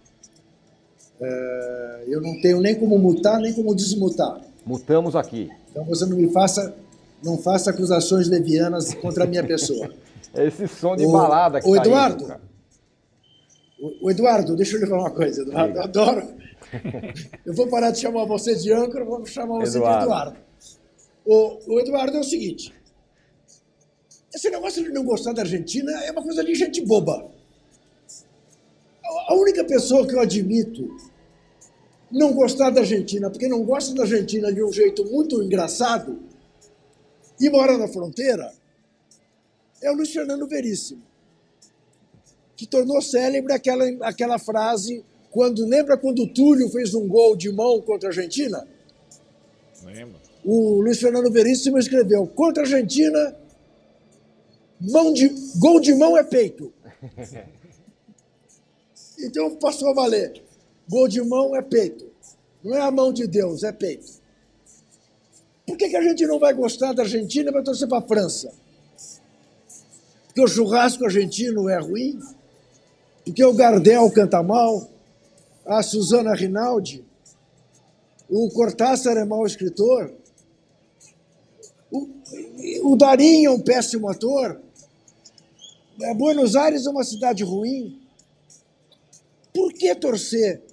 [1.21, 4.41] É, eu não tenho nem como mutar, nem como desmutar.
[4.65, 5.51] Mutamos aqui.
[5.71, 6.75] Então você não me faça,
[7.23, 9.91] não faça acusações levianas contra a minha pessoa.
[10.35, 12.41] Esse som de O- balada que o tá Eduardo, Juca.
[13.81, 15.77] O, o Eduardo, deixa eu lhe falar uma coisa, Eduardo.
[15.79, 16.29] Eu adoro.
[17.45, 19.99] Eu vou parar de chamar você de âncora, vou chamar você Eduardo.
[19.99, 20.37] de Eduardo.
[21.25, 22.73] O, o Eduardo é o seguinte:
[24.35, 27.27] esse negócio de não gostar da Argentina é uma coisa de gente boba.
[29.29, 30.89] A única pessoa que eu admito
[32.11, 36.21] não gostar da Argentina, porque não gosta da Argentina de um jeito muito engraçado
[37.41, 38.53] e mora na fronteira,
[39.83, 41.03] é o Luiz Fernando Veríssimo
[42.57, 47.53] que tornou célebre aquela, aquela frase quando lembra quando o Túlio fez um gol de
[47.53, 48.67] mão contra a Argentina?
[49.85, 50.19] Lembra?
[50.43, 53.37] O Luiz Fernando Veríssimo escreveu contra a Argentina,
[54.81, 56.73] mão de, gol de mão é peito.
[59.19, 60.43] Então passou a valer.
[60.89, 62.07] Gol de mão é peito.
[62.63, 64.21] Não é a mão de Deus, é peito.
[65.67, 68.53] Por que, que a gente não vai gostar da Argentina vai torcer para a França?
[70.27, 72.21] Porque o churrasco argentino é ruim?
[73.25, 74.89] Porque o Gardel canta mal?
[75.65, 77.05] A Suzana Rinaldi?
[78.29, 80.13] O Cortázar é mau escritor?
[81.91, 82.09] O,
[82.83, 82.97] o
[83.45, 84.61] é um péssimo ator?
[86.01, 88.01] É, Buenos Aires é uma cidade ruim?
[89.55, 90.66] Por que torcer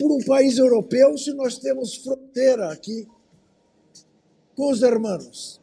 [0.00, 3.06] por um país europeu se nós temos fronteira aqui
[4.56, 5.60] com os hermanos?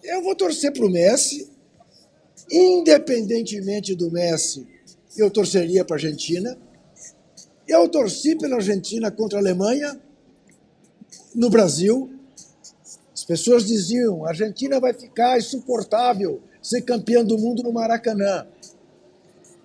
[0.00, 1.50] Eu vou torcer para o Messi,
[2.48, 4.64] independentemente do Messi,
[5.16, 6.56] eu torceria para a Argentina.
[7.66, 10.00] Eu torci pela Argentina contra a Alemanha
[11.34, 12.12] no Brasil.
[13.12, 18.46] As pessoas diziam: a Argentina vai ficar insuportável ser campeã do mundo no Maracanã.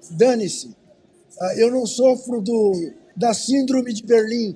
[0.10, 0.76] Dane-se.
[1.40, 4.56] Ah, Eu não sofro do, da síndrome de Berlim,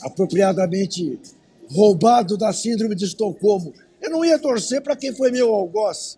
[0.00, 1.18] apropriadamente
[1.68, 3.74] roubado da síndrome de Estocolmo.
[4.00, 6.16] Eu não ia torcer para quem foi meu algoz.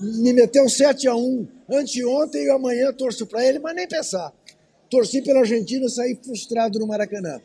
[0.00, 4.32] Me meteu 7 a 1 anteontem e amanhã torço para ele, mas nem pensar.
[4.88, 7.40] Torci pela Argentina e saí frustrado no Maracanã.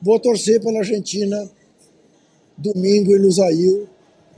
[0.00, 1.50] Vou torcer pela Argentina
[2.56, 3.88] domingo em Lusail.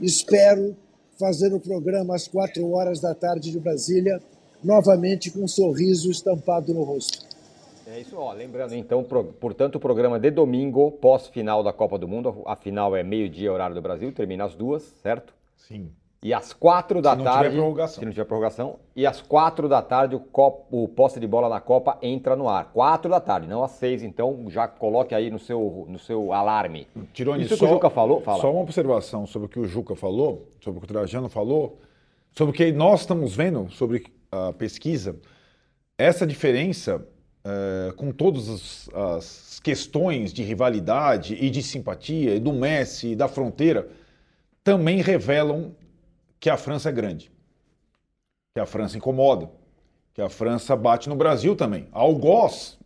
[0.01, 0.75] Espero
[1.17, 4.21] fazer o programa às 4 horas da tarde de Brasília,
[4.65, 7.19] novamente com um sorriso estampado no rosto.
[7.87, 8.33] É isso, ó.
[8.33, 12.41] Lembrando então, pro- portanto, o programa de domingo, pós-final da Copa do Mundo.
[12.45, 15.33] A final é meio-dia, horário do Brasil, termina às duas, certo?
[15.55, 15.91] Sim.
[16.23, 17.55] E às quatro da Se não tiver tarde.
[17.55, 17.99] prorrogação.
[17.99, 18.75] Se não tiver prorrogação.
[18.95, 22.49] E às quatro da tarde, o, cop- o posse de bola na Copa entra no
[22.49, 22.71] ar.
[22.73, 24.01] Quatro da tarde, não às seis.
[24.01, 26.87] Então, já coloque aí no seu, no seu alarme.
[27.13, 28.41] Tirone, Isso que só, o Juca falou, fala.
[28.41, 31.77] Só uma observação sobre o que o Juca falou, sobre o que o Trajano falou,
[32.35, 35.15] sobre o que nós estamos vendo sobre a pesquisa.
[35.97, 37.05] Essa diferença,
[37.43, 43.15] eh, com todas as, as questões de rivalidade e de simpatia, e do Messi, e
[43.15, 43.87] da fronteira,
[44.63, 45.73] também revelam
[46.39, 47.31] que a França é grande,
[48.53, 49.49] que a França incomoda,
[50.13, 51.87] que a França bate no Brasil também.
[51.91, 52.77] Algoz,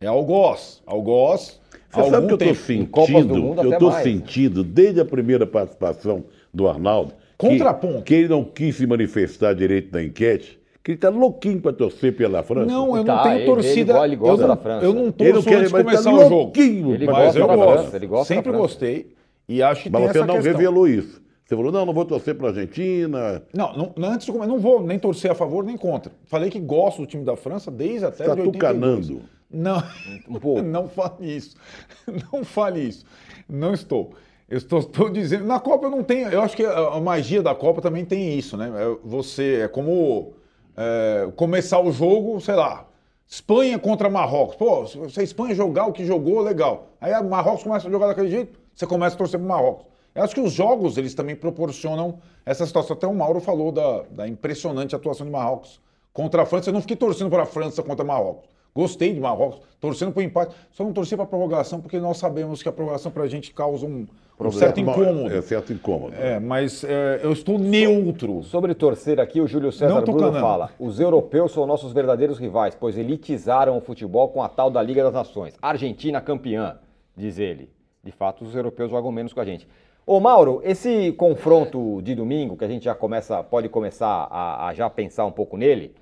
[0.00, 1.60] é algoz, algoz.
[1.90, 7.12] Você sabe que eu estou sentindo, eu estou sentindo desde a primeira participação do Arnaldo,
[7.38, 8.02] que- Contraponto.
[8.02, 12.14] que, ele não quis se manifestar direito na enquete, que ele está louquinho para torcer
[12.14, 12.66] pela França.
[12.66, 13.92] Não, eu Tá, não tenho ele- torcida.
[13.94, 14.84] ele ele gosta eu não, da França.
[14.84, 16.34] Eu não Ele não torço quer, antes de começar tá o jogo.
[16.34, 16.94] louquinho.
[16.94, 17.78] Ele Mas eu da gosto.
[17.80, 19.14] França, ele gosta da Sempre gostei.
[19.48, 20.52] E acho que Mas tem você essa não questão.
[20.52, 21.22] revelou isso.
[21.46, 23.42] Você falou, não, não vou torcer para a Argentina.
[23.52, 26.12] Não, não, antes de começar, não vou nem torcer a favor nem contra.
[26.26, 29.06] Falei que gosto do time da França desde até Está de 82.
[29.08, 29.22] tucanando.
[29.50, 29.82] Não,
[30.28, 30.60] Um pouco.
[30.64, 31.56] não fale isso.
[32.32, 33.04] Não fale isso.
[33.48, 34.12] Não estou.
[34.48, 35.44] Eu estou, estou dizendo.
[35.46, 36.28] Na Copa eu não tenho.
[36.28, 38.70] Eu acho que a, a magia da Copa também tem isso, né?
[38.74, 40.32] É Você é como
[40.76, 42.86] é, começar o jogo, sei lá.
[43.28, 44.56] Espanha contra Marrocos.
[44.56, 46.88] Pô, se a Espanha jogar o que jogou, legal.
[47.00, 49.86] Aí a Marrocos começa a jogar daquele jeito, você começa a torcer pro Marrocos.
[50.14, 52.94] Eu acho que os jogos, eles também proporcionam essa situação.
[52.94, 55.80] Até o Mauro falou da, da impressionante atuação de Marrocos
[56.12, 56.70] contra a França.
[56.70, 58.48] Eu não fiquei torcendo para a França contra Marrocos.
[58.74, 60.52] Gostei de Marrocos, torcendo para o empate.
[60.72, 63.54] Só não torci para a prorrogação, porque nós sabemos que a prorrogação para a gente
[63.54, 64.04] causa um,
[64.40, 65.32] um certo incômodo.
[65.32, 66.16] É certo incômodo.
[66.16, 68.42] É, mas é, eu estou neutro.
[68.42, 70.40] Sobre torcer aqui, o Júlio César Bruno canando.
[70.40, 74.82] fala: os europeus são nossos verdadeiros rivais, pois elitizaram o futebol com a tal da
[74.82, 75.54] Liga das Nações.
[75.62, 76.76] Argentina campeã,
[77.16, 77.70] diz ele.
[78.02, 79.68] De fato, os europeus jogam menos com a gente.
[80.04, 84.74] Ô Mauro, esse confronto de domingo, que a gente já começa, pode começar a, a
[84.74, 85.94] já pensar um pouco nele,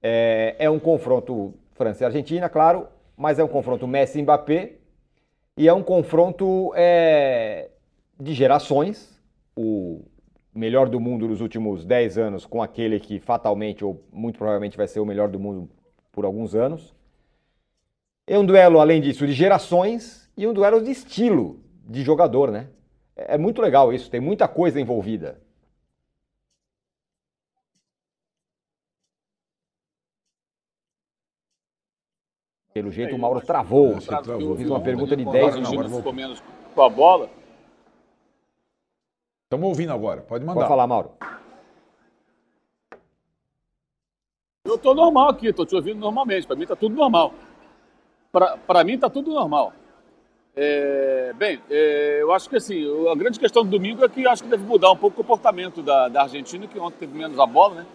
[0.00, 4.74] é, é um confronto França e Argentina, claro, mas é um confronto Messi e Mbappé,
[5.56, 7.70] e é um confronto é,
[8.20, 9.18] de gerações.
[9.56, 10.04] O
[10.54, 14.86] melhor do mundo nos últimos 10 anos com aquele que fatalmente ou muito provavelmente vai
[14.86, 15.70] ser o melhor do mundo
[16.12, 16.94] por alguns anos.
[18.26, 22.68] É um duelo, além disso, de gerações e um duelo de estilo de jogador, né?
[23.16, 25.40] É muito legal isso, tem muita coisa envolvida.
[32.72, 33.98] Pelo jeito, o Mauro travou.
[33.98, 34.56] Que travou.
[34.56, 35.72] Fiz uma pergunta de Quando 10 a minutos.
[35.72, 36.42] Argentina ficou menos
[36.74, 37.28] com a bola.
[39.44, 40.60] Estamos ouvindo agora, pode mandar.
[40.60, 41.10] Pode falar, Mauro.
[44.64, 46.46] Eu tô normal aqui, tô te ouvindo normalmente.
[46.46, 47.34] Para mim tá tudo normal.
[48.30, 49.72] Para mim tá tudo normal.
[50.54, 54.30] É, bem, é, eu acho que assim, a grande questão do domingo é que eu
[54.30, 57.38] acho que deve mudar um pouco o comportamento da, da Argentina, que ontem teve menos
[57.38, 57.86] a bola, né?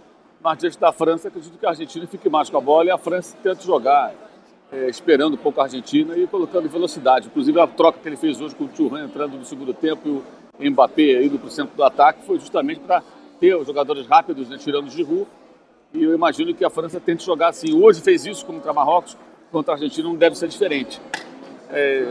[0.42, 2.98] Mas diante da França, acredito que a Argentina fique mais com a bola e a
[2.98, 4.14] França tente jogar,
[4.72, 7.28] é, esperando um pouco a Argentina e colocando velocidade.
[7.28, 10.24] Inclusive a troca que ele fez hoje com o Thuram entrando no segundo tempo
[10.60, 13.04] e o Mbappé indo para o centro do ataque foi justamente para
[13.40, 15.28] ter os jogadores rápidos, né, tirando o Giroud.
[15.94, 17.74] E eu imagino que a França tente jogar assim.
[17.74, 19.18] Hoje fez isso contra Marrocos,
[19.52, 21.00] contra a Argentina não deve ser diferente.
[21.70, 22.04] É,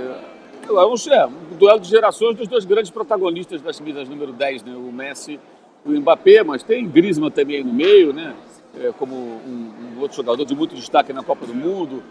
[0.66, 4.62] é um, é, um duelo de gerações dos dois grandes protagonistas das camisas número 10,
[4.62, 4.74] né?
[4.74, 5.38] o Messi
[5.84, 8.34] e o Mbappé, mas tem Griezmann também aí no meio, né?
[8.80, 12.02] É, como um, um outro jogador de muito destaque na Copa do Mundo.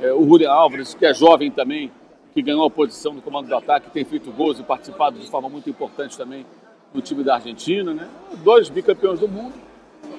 [0.00, 1.90] É, o Julian Álvares, que é jovem também,
[2.32, 5.48] que ganhou a posição no comando do ataque, tem feito gols e participado de forma
[5.48, 6.46] muito importante também
[6.92, 7.92] no time da Argentina.
[7.92, 8.08] Né?
[8.44, 9.54] Dois bicampeões do mundo,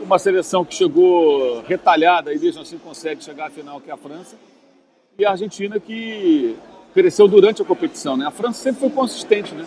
[0.01, 3.97] uma seleção que chegou retalhada e mesmo assim consegue chegar à final, que é a
[3.97, 4.35] França,
[5.17, 6.55] e a Argentina que
[6.93, 8.17] cresceu durante a competição.
[8.17, 8.25] Né?
[8.25, 9.65] A França sempre foi consistente, né?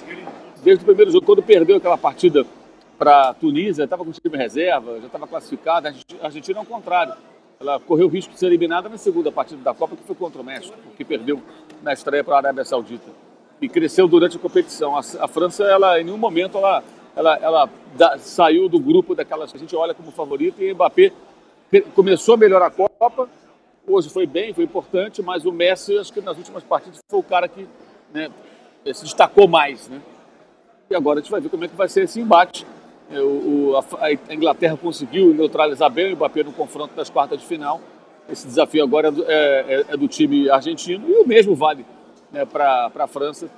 [0.62, 2.44] desde o primeiro jogo, quando perdeu aquela partida
[2.98, 5.94] para a Tunísia, estava com o time reserva, já estava classificada.
[6.20, 7.14] A Argentina, ao contrário,
[7.64, 10.40] ela correu o risco de ser eliminada na segunda partida da Copa, que foi contra
[10.40, 11.42] o México, que perdeu
[11.82, 13.10] na estreia para a Arábia Saudita.
[13.60, 14.96] E cresceu durante a competição.
[14.96, 16.84] A, a França, ela, em nenhum momento, ela,
[17.16, 21.12] ela, ela da, saiu do grupo daquelas que a gente olha como favorita e Mbappé
[21.94, 23.28] começou a melhorar a Copa,
[23.86, 27.22] Hoje foi bem, foi importante, mas o Messi, acho que nas últimas partidas foi o
[27.22, 27.68] cara que
[28.14, 28.30] né,
[28.94, 29.88] se destacou mais.
[29.88, 30.00] Né?
[30.88, 32.66] E agora a gente vai ver como é que vai ser esse embate.
[33.14, 37.80] É, o, a, Inglaterra conseguiu neutralizar bem o Mbappé no confronto das quartas de final.
[38.28, 41.86] Esse desafio agora é do, é, é do time argentino e o mesmo vale
[42.32, 43.48] né, para a França,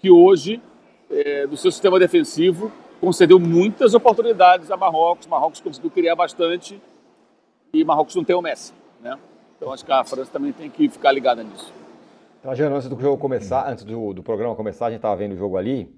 [0.00, 0.60] que hoje,
[1.08, 5.28] é, do seu sistema defensivo, concedeu muitas oportunidades a Marrocos.
[5.28, 6.80] Marrocos conseguiu criar bastante
[7.72, 8.72] e Marrocos não tem o Messi.
[9.00, 9.16] Né?
[9.56, 11.72] Então acho que a França também tem que ficar ligada nisso.
[12.42, 15.36] Trajano, antes do jogo começar, antes do, do programa começar, a gente estava vendo o
[15.36, 15.88] jogo ali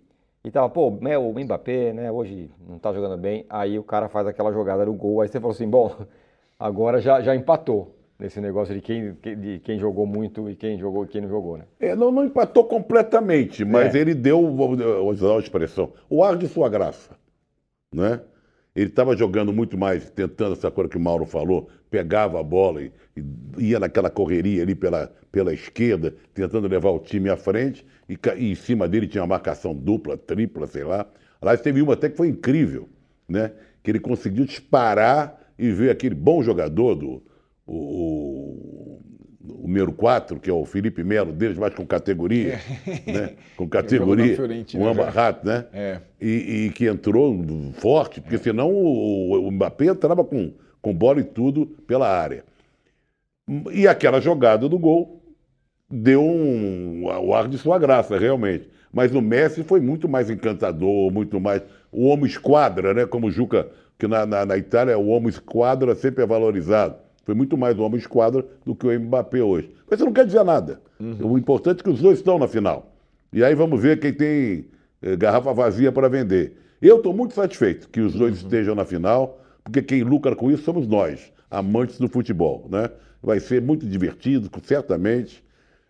[0.46, 3.44] e tava, pô, né, o Mbappé, né, hoje não tá jogando bem.
[3.50, 5.92] Aí o cara faz aquela jogada do gol, aí você falou assim, bom,
[6.56, 11.04] agora já, já empatou nesse negócio de quem, de quem jogou muito e quem jogou
[11.04, 11.64] e quem não jogou, né?
[11.80, 13.98] É, não, não empatou completamente, mas é.
[13.98, 14.70] ele deu, vou
[15.08, 17.16] usar a expressão, o ar de sua graça,
[17.92, 18.20] né?
[18.76, 22.82] Ele estava jogando muito mais, tentando essa coisa que o Mauro falou, pegava a bola
[22.82, 22.92] e,
[23.56, 28.18] e ia naquela correria ali pela, pela esquerda, tentando levar o time à frente, e,
[28.36, 31.06] e, em cima dele tinha uma marcação dupla, tripla, sei lá.
[31.40, 32.86] Aliás, teve uma até que foi incrível,
[33.26, 33.52] né?
[33.82, 37.22] Que ele conseguiu disparar e ver aquele bom jogador do
[37.66, 39.00] o,
[39.48, 43.12] o número 4, que é o Felipe Melo deles, mas com categoria, é.
[43.12, 43.30] né?
[43.56, 44.36] Com categoria,
[44.74, 45.66] um ambarrato, né?
[45.72, 46.00] É.
[46.20, 47.34] E, e, que entrou
[47.74, 48.38] forte, porque é.
[48.38, 52.44] senão o, o Mbappé entrava com, com bola e tudo pela área.
[53.72, 55.22] E aquela jogada do gol
[55.88, 58.68] deu um, o ar de sua graça, realmente.
[58.92, 61.62] Mas o Messi foi muito mais encantador, muito mais.
[61.92, 63.06] O homo esquadra, né?
[63.06, 67.05] Como o Juca, que na, na, na Itália o homo esquadra sempre é valorizado.
[67.26, 69.68] Foi muito mais o homem esquadra do que o Mbappé hoje.
[69.90, 70.80] Mas isso não quer dizer nada.
[71.00, 71.32] Uhum.
[71.32, 72.94] O importante é que os dois estão na final.
[73.32, 74.66] E aí vamos ver quem tem
[75.02, 76.56] eh, garrafa vazia para vender.
[76.80, 78.46] Eu estou muito satisfeito que os dois uhum.
[78.46, 82.68] estejam na final, porque quem lucra com isso somos nós, amantes do futebol.
[82.70, 82.88] Né?
[83.20, 85.44] Vai ser muito divertido, certamente.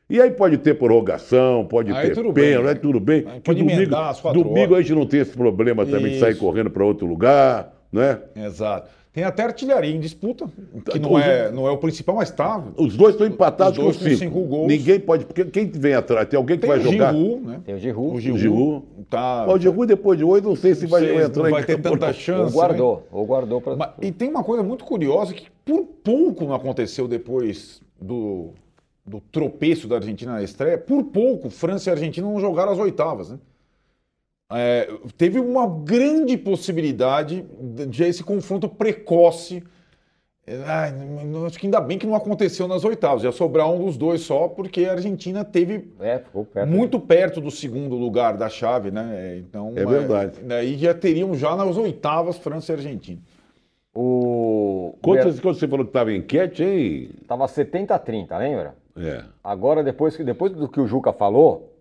[0.08, 3.24] E aí pode ter prorrogação, pode aí ter pênalti, aí tudo bem.
[3.26, 3.94] Aí pode domingo,
[4.32, 6.14] domingo a gente não tem esse problema também Isso.
[6.14, 8.20] de sair correndo para outro lugar, né?
[8.34, 8.88] Exato.
[9.16, 10.46] Tem até artilharia em disputa,
[10.92, 12.62] que não, é, não é o principal, mas tá.
[12.76, 14.16] Os dois estão empatados dois com, cinco.
[14.18, 14.40] cinco.
[14.42, 14.68] gols.
[14.68, 15.24] Ninguém pode.
[15.24, 16.28] Porque quem vem atrás?
[16.28, 17.14] Tem alguém que tem vai jogar?
[17.14, 17.60] Giroud, né?
[17.64, 18.14] Tem o Giroud.
[18.14, 18.38] O Giroud.
[18.38, 18.86] O Giroud.
[19.08, 19.46] Tá...
[19.50, 21.80] O Giroud, depois de hoje, não sei se não vai sei, entrar não vai ter
[21.80, 22.54] tanta chance.
[22.54, 22.96] Ou guardou.
[22.96, 23.02] Né?
[23.10, 23.76] Ou guardou para.
[23.76, 28.50] Mas, e tem uma coisa muito curiosa que por pouco não aconteceu depois do,
[29.02, 30.76] do tropeço da Argentina na estreia.
[30.76, 33.38] Por pouco, França e Argentina não jogaram as oitavas, né?
[34.50, 37.44] É, teve uma grande possibilidade
[37.88, 39.62] de esse confronto precoce.
[40.64, 40.94] Ai,
[41.44, 43.24] acho que ainda bem que não aconteceu nas oitavas.
[43.24, 47.04] Ia sobrar um dos dois só, porque a Argentina teve é, perto, muito né?
[47.08, 49.38] perto do segundo lugar da chave, né?
[49.38, 50.38] Então, é verdade.
[50.44, 53.20] Daí já teriam já nas oitavas França e Argentina.
[53.92, 54.94] O...
[55.02, 57.10] Quantas, quando você falou que estava enquete, hein?
[57.26, 58.76] Tava 70 a 30, lembra?
[58.96, 59.24] É.
[59.42, 61.75] Agora, depois, que- depois do que o Juca falou,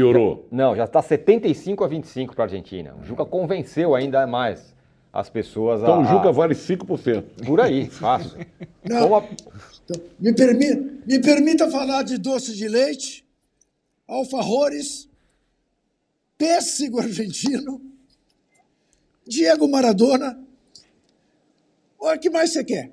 [0.00, 0.46] Piorou.
[0.50, 2.94] não, já está 75 a 25 para a Argentina.
[3.00, 4.74] O Juca convenceu ainda mais
[5.10, 5.98] as pessoas Então a.
[6.00, 7.22] o Juca a- vale 5%.
[7.46, 8.38] Por aí, fácil.
[8.84, 9.08] Não.
[9.08, 9.26] Toma-
[9.84, 13.24] Então, me, permi me permita falar de doce de leite,
[14.06, 15.08] alfajores,
[16.36, 17.80] pêssego argentino,
[19.26, 20.38] Diego Maradona.
[21.98, 22.90] Olha, o que mais você quer?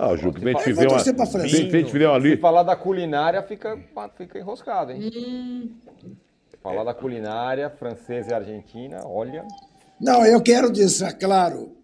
[0.00, 3.42] Ah, Juca, se a gente Eu fizer vou uma, torcer pra se falar da culinária,
[3.42, 3.76] fica,
[4.16, 5.74] fica enroscado, hein?
[6.62, 9.44] Falar da culinária francesa e argentina, olha.
[10.00, 11.76] Não, eu quero deixar claro,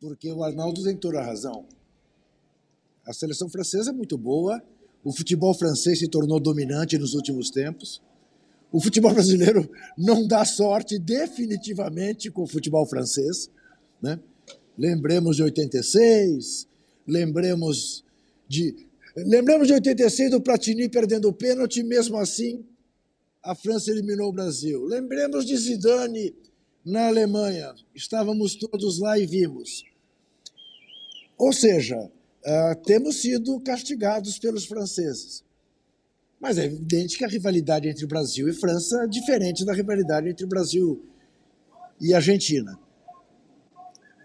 [0.00, 1.66] porque o Arnaldo tem toda a razão.
[3.04, 4.62] A seleção francesa é muito boa,
[5.02, 8.00] o futebol francês se tornou dominante nos últimos tempos.
[8.70, 13.50] O futebol brasileiro não dá sorte definitivamente com o futebol francês.
[14.00, 14.20] Né?
[14.76, 16.66] Lembremos de 86,
[17.06, 18.04] lembremos
[18.48, 18.74] de.
[19.16, 22.64] Lembremos de 86 do Platini perdendo o pênalti, mesmo assim
[23.44, 24.84] a França eliminou o Brasil.
[24.84, 26.34] Lembremos de Zidane
[26.84, 27.74] na Alemanha.
[27.94, 29.84] Estávamos todos lá e vimos.
[31.36, 32.10] Ou seja,
[32.44, 35.44] ah, temos sido castigados pelos franceses.
[36.40, 40.46] Mas é evidente que a rivalidade entre Brasil e França é diferente da rivalidade entre
[40.46, 41.04] Brasil
[42.00, 42.78] e Argentina.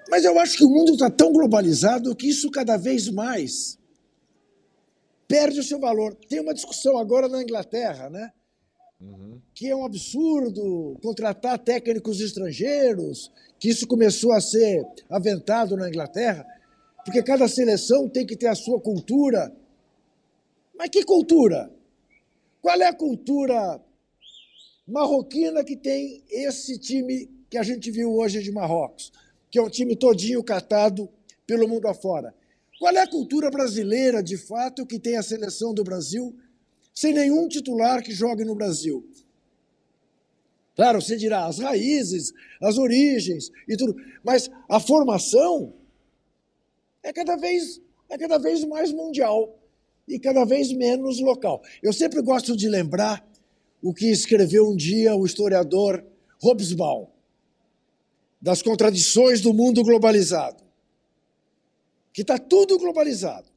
[0.09, 3.77] Mas eu acho que o mundo está tão globalizado que isso cada vez mais
[5.27, 6.15] perde o seu valor.
[6.27, 8.31] Tem uma discussão agora na Inglaterra, né?
[9.53, 16.45] que é um absurdo contratar técnicos estrangeiros, que isso começou a ser aventado na Inglaterra,
[17.05, 19.53] porque cada seleção tem que ter a sua cultura.
[20.77, 21.71] Mas que cultura?
[22.61, 23.81] Qual é a cultura
[24.87, 29.11] marroquina que tem esse time que a gente viu hoje de Marrocos,
[29.49, 31.09] que é um time todinho catado
[31.45, 32.33] pelo mundo afora?
[32.79, 36.35] Qual é a cultura brasileira, de fato, que tem a seleção do Brasil
[36.93, 39.05] sem nenhum titular que jogue no Brasil?
[40.75, 42.31] Claro, você dirá as raízes,
[42.61, 45.73] as origens e tudo, mas a formação
[47.03, 49.59] é cada vez é cada vez mais mundial
[50.07, 51.61] e cada vez menos local.
[51.83, 53.27] Eu sempre gosto de lembrar
[53.83, 56.03] o que escreveu um dia o historiador
[56.41, 57.07] Hobsbawm
[58.41, 60.63] das contradições do mundo globalizado,
[62.13, 63.47] que está tudo globalizado.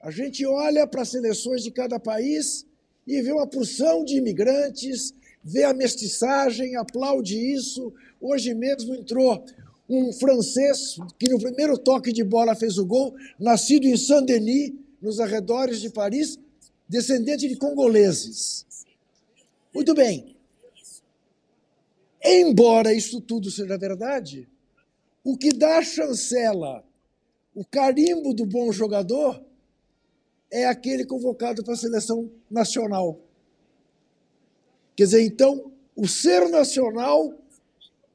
[0.00, 2.66] A gente olha para as seleções de cada país
[3.06, 7.92] e vê uma porção de imigrantes, vê a mestiçagem, aplaude isso.
[8.20, 9.44] Hoje mesmo entrou
[9.88, 15.18] um francês que no primeiro toque de bola fez o gol, nascido em Saint-Denis, nos
[15.18, 16.38] arredores de Paris,
[16.88, 18.64] descendente de congoleses.
[19.74, 20.31] Muito bem.
[22.24, 24.48] Embora isso tudo seja verdade,
[25.24, 26.84] o que dá a chancela,
[27.54, 29.42] o carimbo do bom jogador,
[30.50, 33.18] é aquele convocado para a seleção nacional.
[34.94, 37.32] Quer dizer, então, o ser nacional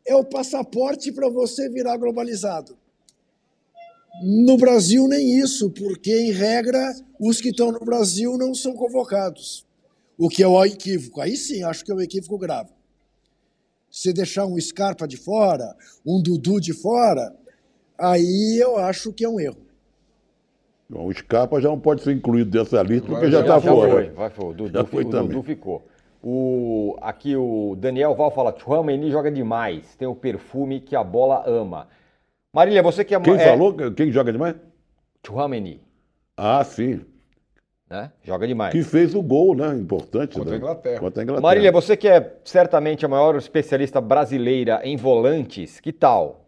[0.05, 2.77] é o passaporte para você virar globalizado.
[4.23, 9.65] No Brasil, nem isso, porque, em regra, os que estão no Brasil não são convocados.
[10.17, 11.21] O que é o equívoco.
[11.21, 12.76] Aí sim, acho que é um equívoco grave.
[13.97, 15.75] Se deixar um Scarpa de fora,
[16.05, 17.35] um Dudu de fora,
[17.97, 19.57] aí eu acho que é um erro.
[20.87, 23.91] Bom, o Scarpa já não pode ser incluído dessa lista porque já está já fora.
[23.91, 24.45] foi, vai, foi.
[24.45, 25.29] O Dudu, Já foi o também.
[25.29, 25.87] Dudu ficou.
[26.21, 31.43] O, aqui o Daniel Val fala: Chouameni joga demais, tem o perfume que a bola
[31.49, 31.87] ama.
[32.53, 33.19] Marília, você que é.
[33.19, 33.75] Quem é, falou?
[33.95, 34.55] Quem joga demais?
[35.25, 35.81] Chouameni,
[36.37, 37.01] Ah, sim.
[37.89, 38.11] Né?
[38.23, 38.71] Joga demais.
[38.71, 39.69] Que fez o gol, né?
[39.75, 40.33] Importante.
[40.33, 40.55] Contra né?
[40.55, 40.99] a Inglaterra.
[40.99, 41.41] Contra a Inglaterra.
[41.41, 46.45] Marília, você que é certamente a maior especialista brasileira em volantes, que tal?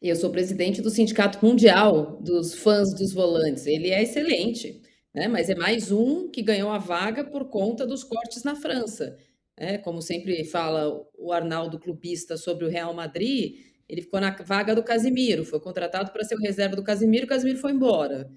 [0.00, 3.66] Eu sou presidente do Sindicato Mundial dos Fãs dos Volantes.
[3.66, 4.82] Ele é excelente,
[5.14, 5.28] né?
[5.28, 9.16] mas é mais um que ganhou a vaga por conta dos cortes na França.
[9.56, 9.78] né?
[9.78, 14.82] como sempre fala o Arnaldo Clubista sobre o Real Madrid, ele ficou na vaga do
[14.82, 18.28] Casimiro, foi contratado para ser o reserva do Casimiro, o Casimiro foi embora.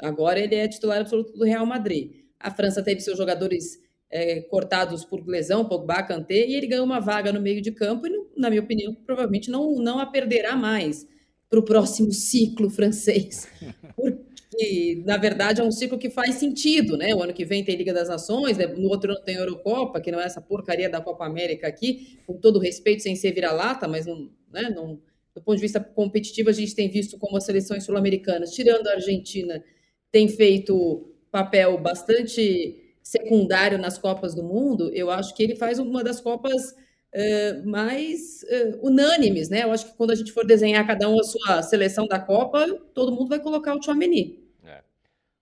[0.00, 2.12] Agora ele é titular absoluto do Real Madrid.
[2.38, 3.80] A França teve seus jogadores
[4.10, 8.06] é, cortados por lesão, Pogba, Kanté, e ele ganhou uma vaga no meio de campo
[8.06, 11.06] e, na minha opinião, provavelmente não, não a perderá mais
[11.50, 13.48] para o próximo ciclo francês.
[13.96, 17.14] Porque, na verdade, é um ciclo que faz sentido, né?
[17.14, 18.66] O ano que vem tem Liga das Nações, né?
[18.66, 22.34] no outro ano tem Eurocopa, que não é essa porcaria da Copa América aqui, com
[22.34, 24.70] todo respeito, sem ser vira-lata, mas não, né?
[24.70, 25.00] não,
[25.34, 28.92] do ponto de vista competitivo, a gente tem visto como as seleções sul-americanas, tirando a
[28.92, 29.62] Argentina,
[30.10, 36.04] tem feito papel bastante secundário nas Copas do Mundo, eu acho que ele faz uma
[36.04, 36.72] das Copas
[37.14, 39.64] uh, mais uh, unânimes, né?
[39.64, 42.66] Eu acho que quando a gente for desenhar cada um a sua seleção da Copa,
[42.92, 44.44] todo mundo vai colocar o Chouameni.
[44.64, 44.82] É.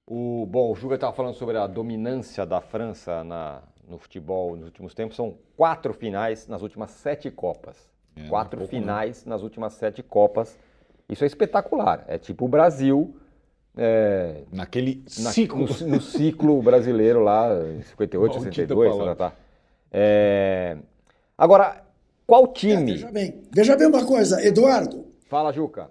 [0.06, 4.66] O, bom, o Juga estava falando sobre a dominância da França na, no futebol nos
[4.66, 5.16] últimos tempos.
[5.16, 7.90] São quatro finais nas últimas sete Copas.
[8.14, 10.56] É, quatro pouco, finais nas últimas sete Copas.
[11.08, 12.04] Isso é espetacular.
[12.06, 13.16] É tipo o Brasil
[13.76, 15.66] é, Naquele na, ciclo.
[15.66, 17.48] No, no, ciclo brasileiro lá,
[17.90, 19.36] 58, Maldita 62, tá, tá.
[19.92, 20.78] É,
[21.36, 21.84] agora,
[22.26, 22.92] qual time?
[22.92, 25.06] É, veja bem, veja bem uma coisa, Eduardo.
[25.28, 25.90] Fala, Juca.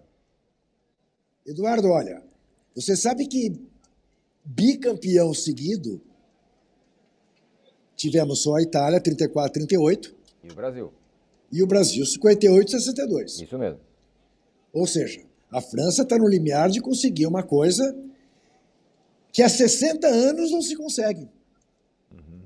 [1.46, 2.24] Eduardo, olha,
[2.76, 3.54] você sabe que
[4.44, 6.02] bicampeão seguido
[7.96, 10.16] tivemos só a Itália, 34, 38.
[10.44, 10.94] E o Brasil.
[11.52, 13.42] E o Brasil, 58, 62.
[13.42, 13.80] Isso mesmo.
[14.74, 15.22] Ou seja,
[15.52, 17.96] a França está no limiar de conseguir uma coisa
[19.32, 21.28] que há 60 anos não se consegue.
[22.12, 22.42] Uhum.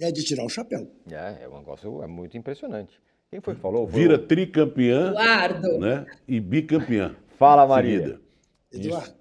[0.00, 0.88] É de tirar o chapéu.
[1.10, 3.00] É, é um negócio é muito impressionante.
[3.30, 3.88] Quem foi que falou?
[3.88, 5.78] Foi Vira tricampeã Eduardo.
[5.78, 6.06] Né?
[6.28, 7.16] e bicampeã.
[7.38, 8.20] Fala, Maria.
[8.72, 9.14] Eduardo.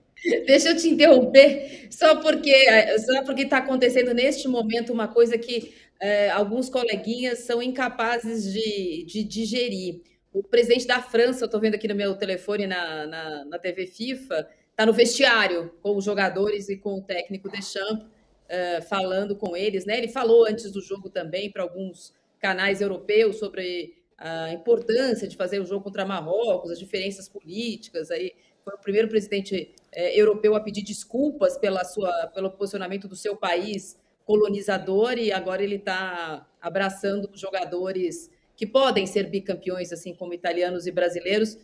[0.45, 2.53] Deixa eu te interromper, só porque
[2.99, 9.05] só porque está acontecendo neste momento uma coisa que é, alguns coleguinhas são incapazes de,
[9.05, 10.01] de digerir.
[10.33, 13.85] O presidente da França, eu estou vendo aqui no meu telefone na, na, na TV
[13.85, 19.55] FIFA, está no vestiário com os jogadores e com o técnico Deschamps, uh, falando com
[19.55, 19.85] eles.
[19.85, 19.95] Né?
[19.99, 25.59] Ele falou antes do jogo também para alguns canais europeus sobre a importância de fazer
[25.59, 28.09] o jogo contra Marrocos, as diferenças políticas.
[28.09, 33.15] Aí foi o primeiro presidente eh, europeu a pedir desculpas pela sua, pelo posicionamento do
[33.15, 40.13] seu país colonizador e agora ele está abraçando os jogadores que podem ser bicampeões, assim
[40.15, 41.57] como italianos e brasileiros.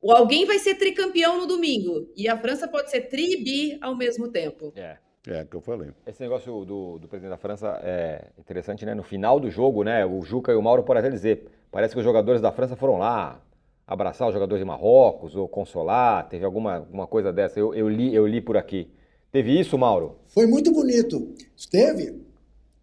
[0.00, 4.28] Ou alguém vai ser tricampeão no domingo e a França pode ser tri-bi ao mesmo
[4.28, 4.72] tempo.
[4.76, 4.98] É.
[5.28, 5.90] É, que eu falei.
[6.06, 8.94] Esse negócio do, do presidente da França é interessante, né?
[8.94, 10.06] No final do jogo, né?
[10.06, 11.48] O Juca e o Mauro podem até dizer.
[11.68, 13.42] Parece que os jogadores da França foram lá
[13.84, 16.28] abraçar os jogadores de Marrocos ou consolar.
[16.28, 17.58] Teve alguma, alguma coisa dessa.
[17.58, 18.88] Eu, eu, li, eu li por aqui.
[19.32, 20.20] Teve isso, Mauro?
[20.28, 21.34] Foi muito bonito.
[21.72, 22.22] Teve.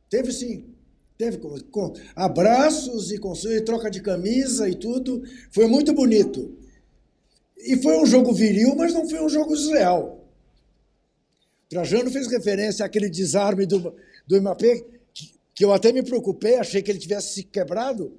[0.09, 0.72] Teve sim.
[1.17, 5.23] Teve com, com abraços e, com, e troca de camisa e tudo.
[5.51, 6.57] Foi muito bonito.
[7.57, 10.23] E foi um jogo viril, mas não foi um jogo desleal.
[11.69, 13.95] Trajano fez referência àquele desarme do,
[14.27, 14.83] do Mbappé,
[15.13, 18.13] que, que eu até me preocupei, achei que ele tivesse se quebrado,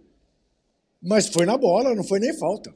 [1.00, 2.74] mas foi na bola, não foi nem falta.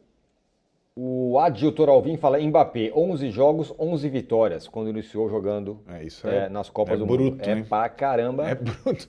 [0.95, 6.47] O Adjutor Alvim fala Mbappé, 11 jogos, 11 vitórias, quando iniciou jogando é, isso é,
[6.47, 7.49] é, nas Copas é do bruto, Mundo.
[7.49, 7.64] É hein?
[7.64, 8.49] pra caramba.
[8.49, 9.09] É bruto.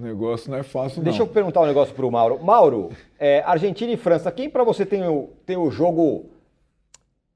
[0.00, 1.26] O negócio não é fácil, Deixa não.
[1.26, 2.42] eu perguntar um negócio pro Mauro.
[2.42, 6.30] Mauro, é, Argentina e França, quem para você tem o, tem o jogo,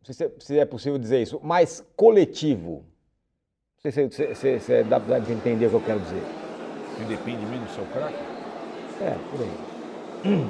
[0.01, 2.83] não sei se é possível dizer isso, mais coletivo?
[3.85, 6.23] Não sei se, se, se dá pra entender o que eu quero dizer.
[6.97, 8.17] Que depende menos do seu craque?
[9.03, 10.49] É, por aí.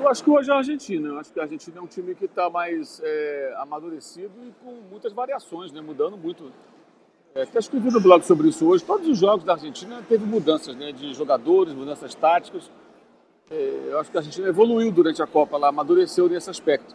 [0.00, 1.08] Eu acho que hoje é a Argentina.
[1.08, 4.72] Eu acho que a Argentina é um time que está mais é, amadurecido e com
[4.90, 5.82] muitas variações, né?
[5.82, 6.50] mudando muito.
[7.34, 8.84] É, até escrevi no blog sobre isso hoje.
[8.84, 10.92] Todos os jogos da Argentina teve mudanças né?
[10.92, 12.70] de jogadores, mudanças táticas.
[13.50, 16.94] É, eu acho que a Argentina evoluiu durante a Copa, ela amadureceu nesse aspecto.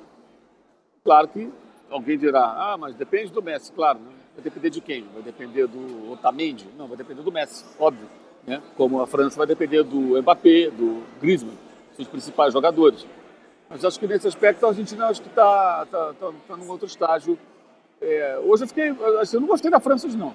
[1.03, 1.49] Claro que
[1.89, 3.99] alguém dirá, ah, mas depende do Messi, claro.
[3.99, 4.11] Né?
[4.35, 5.05] Vai depender de quem?
[5.13, 6.67] Vai depender do Otamendi?
[6.77, 8.09] Não, vai depender do Messi, óbvio.
[8.45, 8.61] Né?
[8.75, 11.65] Como a França vai depender do Mbappé, do Griezmann
[11.95, 13.05] seus principais jogadores.
[13.69, 16.85] Mas acho que nesse aspecto a Argentina acho que está tá, tá, tá num outro
[16.85, 17.37] estágio.
[18.01, 18.89] É, hoje eu fiquei.
[19.19, 20.33] Assim, eu não gostei da França hoje, não.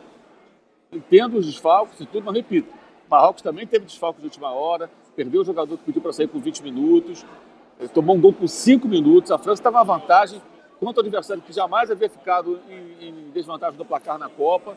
[0.92, 2.72] Entendo os desfalques e tudo, mas repito.
[3.08, 6.38] Marrocos também teve desfalques de última hora, perdeu o jogador que pediu para sair com
[6.38, 7.26] 20 minutos,
[7.92, 9.32] tomou um gol com 5 minutos.
[9.32, 10.40] A França estava uma vantagem
[10.78, 14.76] contra o adversário que jamais havia ficado em, em desvantagem do placar na Copa.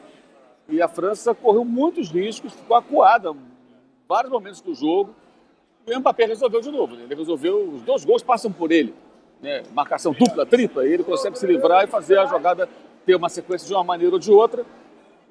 [0.67, 3.37] E a França correu muitos riscos, ficou acuada em
[4.07, 5.13] vários momentos do jogo
[5.85, 6.95] o Mbappé resolveu de novo.
[6.95, 7.03] Né?
[7.03, 8.93] Ele resolveu, os dois gols passam por ele.
[9.43, 9.61] Né?
[9.73, 12.69] Marcação dupla, tripla, e ele consegue se livrar e fazer a jogada
[13.05, 14.65] ter uma sequência de uma maneira ou de outra.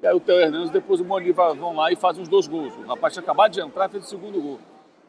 [0.03, 2.71] E aí o Theo Hernandes, depois o Moni vão lá e fazem os dois gols.
[2.77, 4.59] O rapaz tinha acabado de entrar e fez o segundo gol.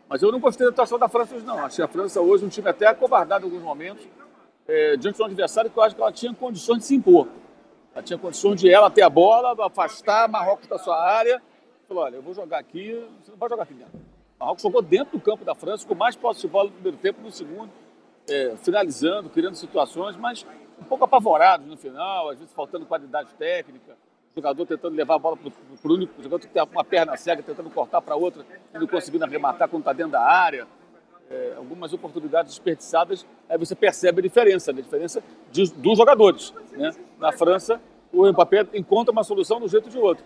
[0.08, 1.58] Mas eu não gostei da atuação da França hoje, não.
[1.58, 4.06] Achei a França hoje um time até acovardado em alguns momentos,
[4.66, 7.28] é, diante de um adversário que eu acho que ela tinha condições de se impor.
[7.94, 11.42] Ela tinha condições de ela ter a bola, afastar Marrocos da sua área.
[11.86, 14.00] Falou, olha, eu vou jogar aqui, você não pode jogar aqui dentro.
[14.40, 17.20] Marrocos jogou dentro do campo da França, com mais posse de bola no primeiro tempo
[17.20, 17.68] no segundo,
[18.28, 20.46] é, finalizando, criando situações, mas
[20.80, 23.96] um pouco apavorado no final, às vezes faltando qualidade técnica,
[24.34, 27.70] jogador tentando levar a bola para o único, jogador que tem uma perna cega tentando
[27.70, 28.44] cortar para outra
[28.74, 30.66] e não conseguindo arrematar quando está dentro da área.
[31.30, 34.80] É, algumas oportunidades desperdiçadas, aí você percebe a diferença, né?
[34.80, 36.52] a diferença de, dos jogadores.
[36.72, 36.90] Né?
[37.18, 37.80] Na França,
[38.12, 40.24] o Mbappé encontra uma solução do jeito de outro.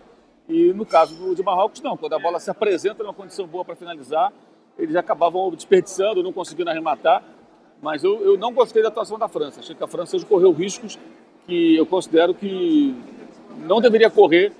[0.49, 1.95] E no caso do, de Marrocos, não.
[1.95, 4.33] Quando a bola se apresenta numa condição boa para finalizar,
[4.77, 7.23] eles acabavam desperdiçando, não conseguindo arrematar.
[7.81, 9.59] Mas eu, eu não gostei da atuação da França.
[9.59, 10.97] Achei que a França hoje correu riscos
[11.45, 12.95] que eu considero que
[13.65, 14.51] não deveria correr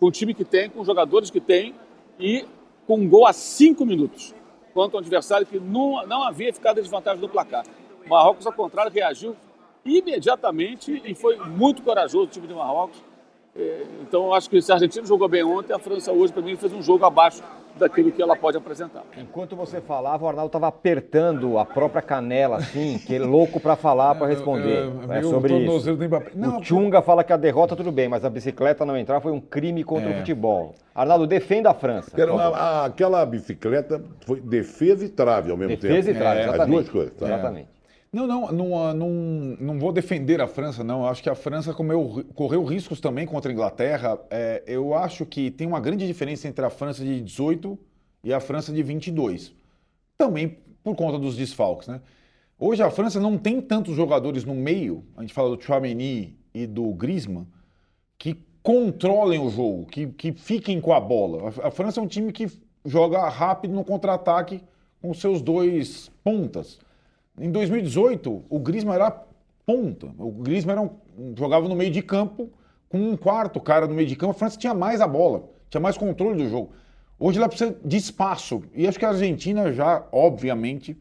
[0.00, 1.74] com o time que tem, com os jogadores que tem
[2.18, 2.44] e
[2.86, 4.34] com um gol a cinco minutos
[4.74, 7.64] contra um adversário que não, não havia ficado em desvantagem no placar.
[8.04, 9.36] O Marrocos, ao contrário, reagiu
[9.84, 13.02] imediatamente e foi muito corajoso o time de Marrocos.
[13.54, 16.42] É, então, eu acho que se a Argentina jogou bem ontem, a França hoje, para
[16.42, 17.42] mim, fez um jogo abaixo
[17.76, 19.02] daquilo que ela pode apresentar.
[19.16, 23.76] Enquanto você falava, o Arnaldo estava apertando a própria canela, assim, que é louco para
[23.76, 24.90] falar, para responder.
[25.08, 25.96] É, é sobre isso.
[26.34, 29.32] Não, o Chunga fala que a derrota tudo bem, mas a bicicleta não entrar foi
[29.32, 30.14] um crime contra é.
[30.14, 30.74] o futebol.
[30.94, 32.12] Arnaldo, defenda a França.
[32.26, 36.06] Uma, aquela bicicleta foi defesa e trave ao mesmo defesa tempo.
[36.06, 36.62] Defesa e trave, é, exatamente.
[36.62, 37.14] As duas coisas.
[37.14, 37.26] Tá?
[37.26, 37.68] Exatamente.
[38.12, 39.08] Não, não, não, não,
[39.58, 41.00] não vou defender a França, não.
[41.00, 44.20] Eu acho que a França comeu, correu riscos também contra a Inglaterra.
[44.30, 47.78] É, eu acho que tem uma grande diferença entre a França de 18
[48.22, 49.54] e a França de 22.
[50.18, 52.02] Também por conta dos desfalques, né?
[52.58, 56.66] Hoje a França não tem tantos jogadores no meio, a gente fala do Chouameni e
[56.66, 57.46] do Griezmann,
[58.18, 61.52] que controlem o jogo, que, que fiquem com a bola.
[61.62, 62.46] A, a França é um time que
[62.84, 64.62] joga rápido no contra-ataque
[65.00, 66.78] com seus dois pontas.
[67.38, 69.10] Em 2018, o Griezmann era
[69.64, 70.08] ponta.
[70.18, 72.50] O Griezmann era um, jogava no meio de campo
[72.88, 74.32] com um quarto cara no meio de campo.
[74.32, 76.72] A França tinha mais a bola, tinha mais controle do jogo.
[77.18, 78.62] Hoje ela precisa de espaço.
[78.74, 80.98] E acho que a Argentina já, obviamente,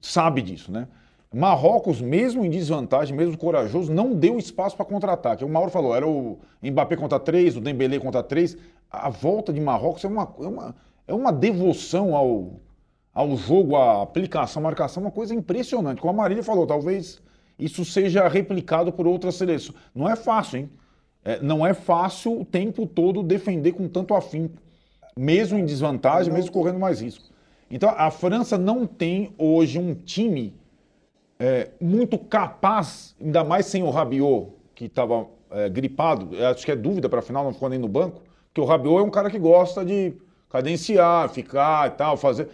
[0.00, 0.88] sabe disso, né?
[1.32, 5.42] Marrocos, mesmo em desvantagem, mesmo corajoso, não deu espaço para contra-ataque.
[5.42, 8.54] O Mauro falou, era o Mbappé contra três, o Dembélé contra três.
[8.90, 10.74] A volta de Marrocos é uma, é uma,
[11.06, 12.60] é uma devoção ao,
[13.14, 16.00] ao jogo, à aplicação, à marcação, uma coisa impressionante.
[16.00, 17.20] Como a Marília falou, talvez
[17.58, 19.76] isso seja replicado por outras seleções.
[19.94, 20.70] Não é fácil, hein?
[21.24, 24.56] É, não é fácil o tempo todo defender com tanto afinco,
[25.16, 27.24] mesmo em desvantagem, mesmo correndo mais risco.
[27.70, 30.52] Então, a França não tem hoje um time
[31.38, 36.76] é, muito capaz, ainda mais sem o Rabiot, que estava é, gripado, acho que é
[36.76, 39.30] dúvida para a final, não ficou nem no banco, porque o Rabiot é um cara
[39.30, 40.14] que gosta de
[40.50, 42.48] cadenciar, ficar e tal, fazer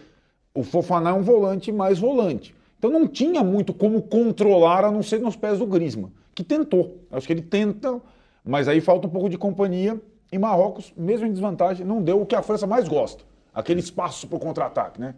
[0.53, 2.55] o Fofaná é um volante mais volante.
[2.77, 6.97] Então não tinha muito como controlar a não ser nos pés do Grisma, que tentou.
[7.11, 7.99] Acho que ele tenta,
[8.43, 9.99] mas aí falta um pouco de companhia.
[10.31, 13.23] E Marrocos, mesmo em desvantagem, não deu o que a França mais gosta,
[13.53, 15.01] aquele espaço para o contra-ataque.
[15.01, 15.15] Né?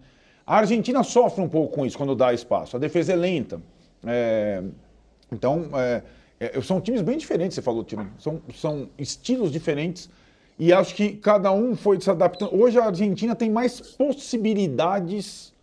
[0.48, 2.78] A Argentina sofre um pouco com isso quando dá espaço.
[2.78, 3.62] A defesa é lenta.
[4.06, 4.64] É...
[5.32, 6.02] Então, é...
[6.40, 6.62] É...
[6.62, 8.10] são times bem diferentes, você falou, Tino.
[8.18, 10.10] São, são estilos diferentes
[10.62, 12.56] e acho que cada um foi se adaptando.
[12.56, 15.56] Hoje a Argentina tem mais possibilidades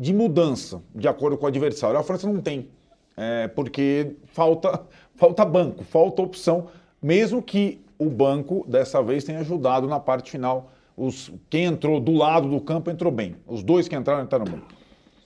[0.00, 1.98] de mudança, de acordo com o adversário.
[1.98, 2.70] A França não tem,
[3.18, 4.82] é, porque falta,
[5.14, 6.68] falta banco, falta opção,
[7.02, 10.70] mesmo que o banco dessa vez tenha ajudado na parte final.
[10.96, 13.36] Os, quem entrou do lado do campo entrou bem.
[13.46, 14.62] Os dois que entraram entraram bem.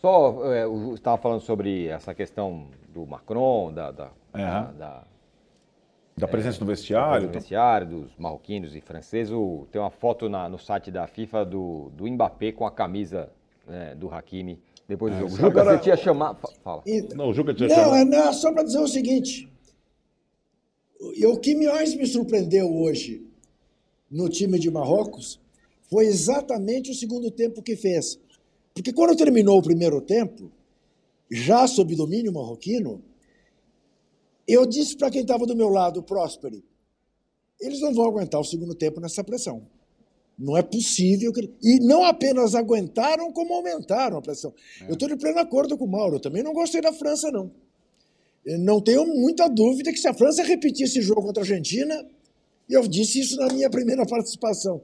[0.01, 4.43] Só, é, estava falando sobre essa questão do Macron, da, da, é.
[4.43, 5.03] da, da
[6.17, 7.27] da presença é, do vestiário?
[7.27, 9.33] Do vestiário, dos marroquinos e franceses.
[9.33, 13.31] O, tem uma foto na, no site da FIFA do, do Mbappé com a camisa
[13.67, 15.37] né, do Hakimi depois do é, jogo.
[15.37, 16.39] Juca, você tinha chamado.
[16.63, 16.83] Fala.
[17.15, 18.11] Não, o Juca tinha não, chamado.
[18.11, 19.49] Não, é só para dizer o seguinte.
[21.01, 23.27] O que mais me surpreendeu hoje
[24.11, 25.41] no time de Marrocos
[25.91, 28.19] foi exatamente o segundo tempo que fez.
[28.73, 30.51] Porque quando terminou o primeiro tempo,
[31.31, 33.03] já sob domínio marroquino,
[34.47, 36.63] eu disse para quem estava do meu lado, Próspero,
[37.61, 39.67] eles não vão aguentar o segundo tempo nessa pressão.
[40.39, 41.33] Não é possível.
[41.33, 41.51] Que...
[41.63, 44.53] E não apenas aguentaram, como aumentaram a pressão.
[44.83, 44.89] É.
[44.89, 46.17] Eu estou de pleno acordo com o Mauro.
[46.17, 47.51] Eu também não gostei da França, não.
[48.45, 52.07] Eu não tenho muita dúvida que se a França repetisse esse jogo contra a Argentina,
[52.69, 54.83] e eu disse isso na minha primeira participação,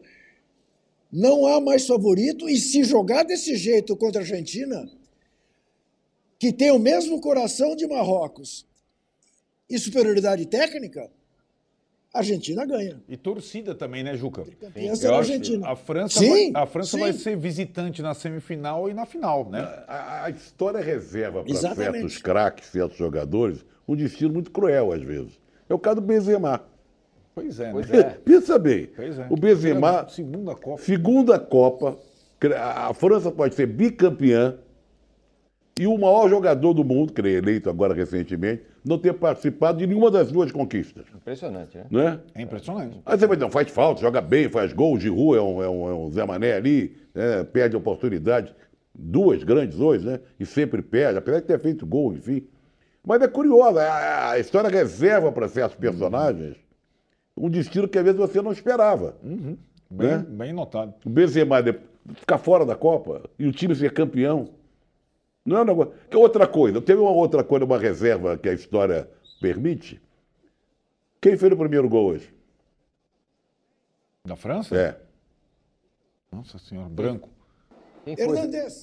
[1.13, 4.89] não há mais favorito, e se jogar desse jeito contra a Argentina,
[6.39, 8.67] que tem o mesmo coração de Marrocos,
[9.71, 11.09] e superioridade técnica,
[12.13, 13.01] a Argentina ganha.
[13.09, 14.45] E torcida também, né, Juca?
[14.61, 15.69] Campeã Argentina.
[15.69, 19.61] A França, sim, vai, a França vai ser visitante na semifinal e na final, né?
[19.87, 25.39] A, a história reserva para certos craques, certos jogadores, um destino muito cruel às vezes.
[25.69, 26.65] É o caso do Benzema.
[27.33, 27.83] Pois é, né?
[27.93, 28.03] É.
[28.03, 28.91] Pensa bem.
[28.99, 29.27] É.
[29.31, 30.83] O Benzema, segunda Copa.
[30.83, 31.97] Segunda Copa.
[32.59, 34.59] A França pode ser bicampeã
[35.79, 39.87] e o maior jogador do mundo, que é eleito agora recentemente, não ter participado de
[39.87, 41.05] nenhuma das duas conquistas.
[41.15, 41.87] Impressionante, né?
[41.91, 42.21] né?
[42.35, 43.01] É impressionante.
[43.05, 45.69] Aí você vai dizer, faz falta, joga bem, faz gol, de rua é um, é
[45.69, 47.45] um, é um Zé Mané ali, né?
[47.45, 48.55] perde oportunidade.
[48.95, 50.21] Duas grandes hoje, né?
[50.39, 52.47] E sempre perde, apesar de ter feito gol, enfim.
[53.07, 56.57] Mas é curioso, a, história reserva para certos personagens
[57.37, 59.17] um destino que às vezes você não esperava.
[59.23, 59.57] Uhum.
[59.91, 60.27] Bem, né?
[60.29, 60.95] bem notado.
[61.05, 61.57] O Benzema
[62.15, 64.49] ficar fora da Copa e o time ser campeão.
[65.45, 65.93] Não é um negócio.
[66.11, 69.09] Que outra coisa, teve uma outra coisa, uma reserva que a história
[69.41, 70.01] permite.
[71.21, 72.33] Quem fez o primeiro gol hoje?
[74.25, 74.77] Da França?
[74.77, 74.97] É.
[76.33, 77.29] Nossa senhora, branco.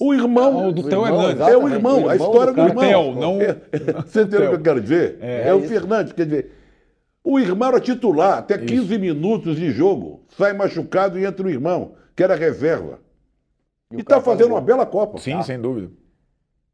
[0.00, 0.60] O irmão.
[0.60, 1.48] Ah, o do Theo irmão, Hernandes.
[1.48, 2.84] É o irmão, o a irmão história do do, irmão.
[2.84, 3.52] Theo, não- É,
[4.06, 5.18] você entendeu o que eu quero dizer?
[5.20, 5.68] É, o isso.
[5.68, 6.52] Fernandes, quer dizer.
[7.24, 10.22] O irmão era titular, até 15 minutos de jogo.
[10.36, 13.00] Sai machucado e entra o irmão, que era reserva.
[13.90, 15.18] o E cara está fazendo faz uma bela Copa.
[15.18, 15.90] Sim, sem dúvida.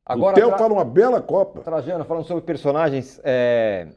[0.07, 1.61] Agora, o Theo Tra- fala uma bela Copa.
[1.61, 3.89] Trajano, falando sobre personagens, é,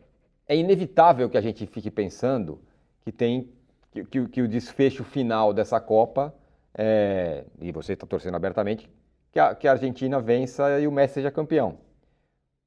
[0.47, 2.59] é inevitável que a gente fique pensando
[3.03, 3.49] que tem
[3.91, 6.33] que, que- que o desfecho final dessa Copa,
[6.77, 8.89] é, e você está torcendo abertamente,
[9.31, 11.77] que a, que a Argentina vença e o Messi seja campeão.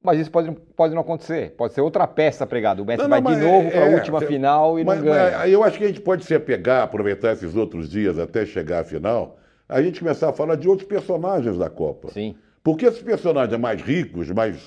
[0.03, 1.51] Mas isso pode, pode não acontecer.
[1.51, 2.81] Pode ser outra peça pregada.
[2.81, 4.83] O Messi Não, vai não, de novo é- para a é, última cê- final e
[4.83, 5.37] Mas, não ganha.
[5.37, 8.79] mas eu acho que a gente pode se apegar, aproveitar esses outros dias até chegar
[8.81, 9.37] à final,
[9.69, 12.09] a gente começar a falar de outros personagens da Copa.
[12.11, 12.35] Sim.
[12.63, 14.57] Porque esses personagens mais ricos, mais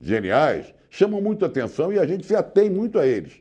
[0.00, 3.40] geniais, chamam muito atenção e a gente se atém muito a eles.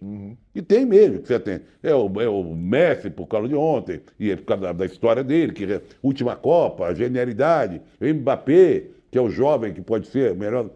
[0.56, 1.62] E tem mesmo que se atém.
[1.82, 4.86] É o, é o Messi por causa de ontem, e é por causa da, da
[4.86, 9.82] história dele, que é última Copa, a genialidade, o Mbappé, que é o jovem que
[9.82, 10.70] pode ser o melhor.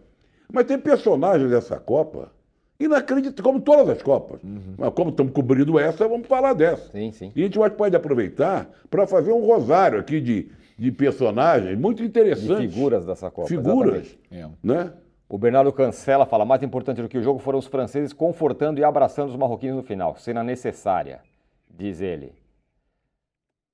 [0.54, 2.32] Mas tem personagens dessa Copa
[2.80, 4.40] inacreditáveis, como todas as Copas.
[4.78, 6.92] Mas como estamos cobrindo essa, vamos falar dessa.
[6.92, 7.32] Sim, sim.
[7.36, 12.06] E a gente pode aproveitar para fazer um rosário aqui de, de personagens muito De
[12.08, 12.74] interessantes.
[12.74, 13.48] figuras dessa Copa.
[13.48, 14.58] Figuras, exatamente.
[14.64, 14.68] É.
[14.68, 14.94] né?
[15.28, 18.84] O Bernardo Cancela fala: mais importante do que o jogo foram os franceses confortando e
[18.84, 20.16] abraçando os marroquinos no final.
[20.18, 21.22] Cena necessária,
[21.70, 22.34] diz ele.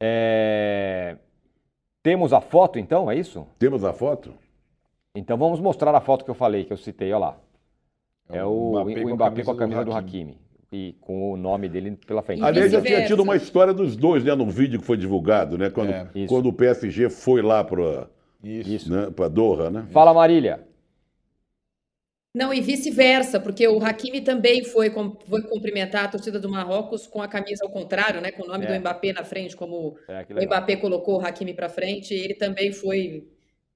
[0.01, 1.17] É,
[2.01, 3.45] Temos a foto então, é isso?
[3.59, 4.33] Temos a foto?
[5.15, 7.37] Então vamos mostrar a foto que eu falei, que eu citei, olha lá.
[8.29, 10.37] É o, o Mbappé, com a camisa do Hakimi.
[10.73, 12.41] E com o nome dele pela frente.
[12.41, 14.33] E Aliás, já tinha tido uma história dos dois, né?
[14.33, 15.69] Num vídeo que foi divulgado, né?
[15.69, 18.07] Quando, É, quando o PSG foi lá para
[18.43, 18.91] Isso.
[18.91, 19.85] né, pra Doha, né?
[19.91, 20.65] Fala, Marília.
[22.35, 27.05] Não, e vice-versa, porque o Hakimi também foi, com- foi cumprimentar a torcida do Marrocos
[27.05, 28.31] com a camisa ao contrário, né?
[28.31, 28.73] Com o nome É.
[28.73, 30.43] do Mbappé na frente, como É, o.
[30.43, 33.27] Mbappé colocou o Hakimi para frente, ele também foi.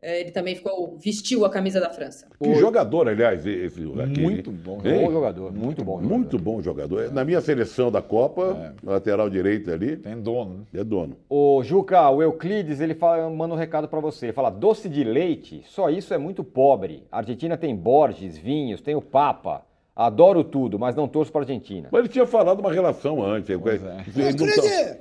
[0.02, 2.28] É, Ele também ficou, vestiu a camisa da França.
[2.41, 4.22] Que jogador, aliás, esse aqui.
[4.22, 4.78] Muito bom.
[4.78, 6.16] Bom jogador, muito bom jogador.
[6.18, 7.12] Muito bom jogador.
[7.12, 10.82] Na minha seleção da Copa, lateral direito ali, Tem dono, né?
[10.82, 11.18] é dono.
[11.30, 14.28] O Juca, o Euclides, ele fala, manda um recado pra você.
[14.28, 17.04] Ele fala: doce de leite, só isso é muito pobre.
[17.12, 19.64] A Argentina tem Borges, vinhos, tem o Papa.
[19.95, 21.89] Adoro tudo, mas não torço pra Argentina.
[21.91, 23.58] Mas ele tinha falado uma relação antes.
[23.58, 23.88] Pois é.
[23.88, 25.00] Ô, não tá- Cride!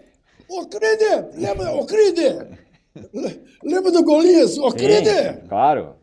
[0.49, 1.38] Ô, Cride!
[1.38, 2.47] Lembra, ô, Cride!
[3.12, 4.57] Le- Lembra do Golias?
[4.59, 5.40] Ô, Cride!
[5.49, 5.94] Claro.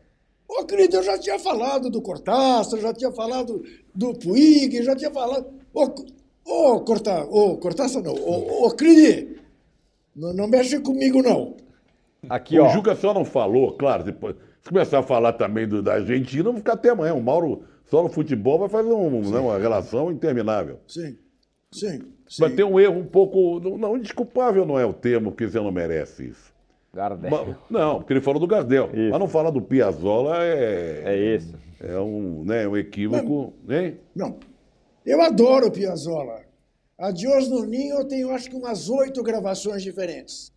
[0.48, 3.62] Ô, Cride, eu já tinha falado do Cortaça, já tinha falado
[3.94, 5.46] do Puig, já tinha falado...
[5.72, 5.84] Ô,
[6.44, 9.36] ô Corta, ô, Cortaça não, ô, ô Cride!
[10.14, 11.56] Não, não mexe comigo, não.
[12.28, 12.68] Aqui, O ó.
[12.68, 14.36] Juca só não falou, claro, depois.
[14.62, 17.14] Se começar a falar também do, da Argentina, vamos ficar até amanhã.
[17.14, 20.78] O Mauro, só no futebol, vai fazer um, né, uma relação interminável.
[20.86, 21.18] Sim,
[21.70, 22.38] sim, sim.
[22.40, 23.60] Mas tem um erro um pouco.
[23.60, 26.53] Não, não, indesculpável não é o termo, porque você não merece isso.
[26.94, 27.30] Gardel.
[27.30, 28.86] Mas- não, porque ele falou do Gardel.
[28.92, 29.10] Isso.
[29.10, 31.54] Mas não falar do Piazzolla é, É isso.
[31.80, 33.52] é um, né, um equívoco.
[33.68, 33.98] Hein?
[34.14, 34.38] Não,
[35.04, 36.42] eu adoro o Piazzolla.
[36.96, 40.52] A Dios no Ninho eu tenho acho que umas oito gravações diferentes.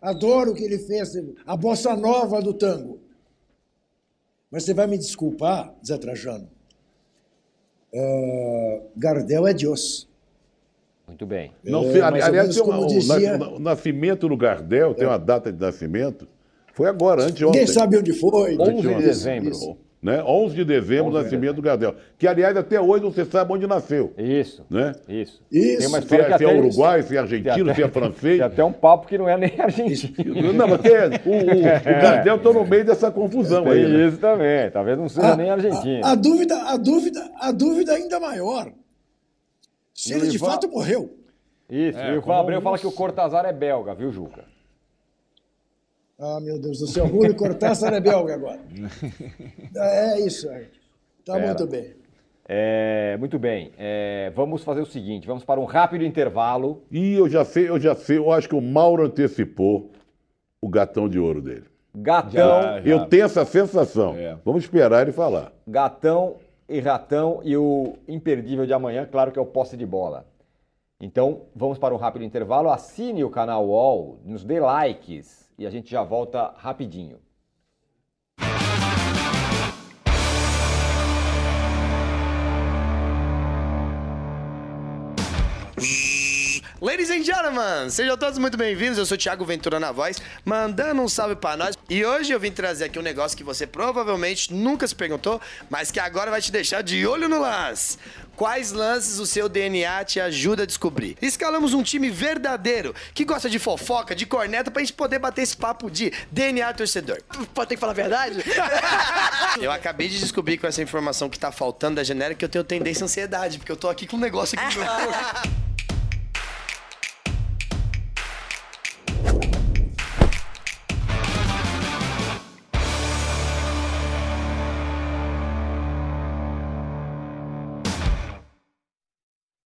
[0.00, 1.12] Adoro o que ele fez,
[1.46, 3.00] a bossa nova do tango.
[4.50, 6.48] Mas você vai me desculpar, Zé Trajano.
[7.92, 10.07] É, Gardel é Dios.
[11.08, 11.50] Muito bem.
[11.64, 15.50] Não É, aliás, menos tem uma- o, dizia- o nascimento do Gardel, tem uma data
[15.52, 16.28] de nascimento.
[16.74, 17.60] Foi agora, anteontem.
[17.60, 18.56] Ninguém sabe onde foi.
[18.56, 19.50] 11 de Isso, dezembro.
[19.50, 19.76] isso.
[20.00, 20.22] Né?
[20.24, 21.92] 11 de dezembro, o 11 de nascimento do Gardel.
[22.16, 24.12] Que, aliás, até hoje não se sabe onde nasceu.
[24.16, 24.64] Isso.
[24.70, 24.92] Né?
[25.08, 25.42] Isso.
[25.50, 25.78] Isso.
[25.78, 28.36] Tem uma Se é, se é até- uruguai, se é argentino, se é francês.
[28.38, 30.52] Tem até um papo que não é nem argentino.
[30.52, 30.92] Não, mas tem-
[31.26, 31.62] o, o, o
[32.00, 33.88] Gardel está no meio dessa confusão aí.
[33.88, 34.06] Né?
[34.06, 34.70] isso também.
[34.70, 36.06] Talvez não seja nem argentino.
[36.06, 38.70] A, a dúvida, a dúvida, a dúvida ainda maior.
[40.00, 41.10] Se ele de Ivan- fato morreu.
[41.68, 41.98] Isso.
[41.98, 44.44] É, e o Ivan Abreu fala que o Cortazar é belga, viu, Juca?
[46.18, 48.60] Ah, meu Deus do céu, Rúlio Cortázar é belga agora.
[49.76, 50.66] É isso aí.
[51.24, 51.46] Tá Pera.
[51.46, 51.94] muito bem.
[52.48, 53.72] É, muito bem.
[53.76, 56.82] É, vamos fazer o seguinte: vamos para um rápido intervalo.
[56.90, 59.90] E eu já sei, eu já sei, eu acho que o Mauro antecipou
[60.60, 61.64] o gatão de ouro dele.
[61.94, 62.80] Gatão, Já.
[62.84, 64.14] Eu tenho essa sensação.
[64.16, 64.36] É.
[64.44, 65.52] Vamos esperar ele falar.
[65.66, 66.36] gatão
[66.68, 70.26] e ratão e o imperdível de amanhã, claro que é o posse de bola.
[71.00, 72.70] Então, vamos para um rápido intervalo.
[72.70, 77.18] Assine o canal UOL, nos dê likes e a gente já volta rapidinho.
[86.80, 88.98] Ladies and gentlemen, sejam todos muito bem-vindos.
[88.98, 91.76] Eu sou o Thiago Ventura na voz, mandando um salve pra nós.
[91.90, 95.90] E hoje eu vim trazer aqui um negócio que você provavelmente nunca se perguntou, mas
[95.90, 97.98] que agora vai te deixar de olho no lance.
[98.36, 101.18] Quais lances o seu DNA te ajuda a descobrir?
[101.20, 105.56] Escalamos um time verdadeiro, que gosta de fofoca, de corneta, pra gente poder bater esse
[105.56, 107.20] papo de DNA torcedor.
[107.52, 108.38] Pode ter que falar a verdade?
[109.60, 112.62] eu acabei de descobrir com essa informação que tá faltando da genérica que eu tenho
[112.62, 114.92] tendência à ansiedade, porque eu tô aqui com um negócio aqui no meu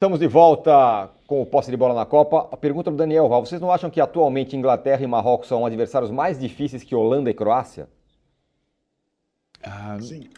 [0.02, 2.48] Estamos de volta com o posse de bola na Copa.
[2.50, 6.10] A pergunta do Daniel Val: vocês não acham que atualmente Inglaterra e Marrocos são adversários
[6.10, 7.88] mais difíceis que Holanda e Croácia?
[9.62, 10.28] Ah, Sim.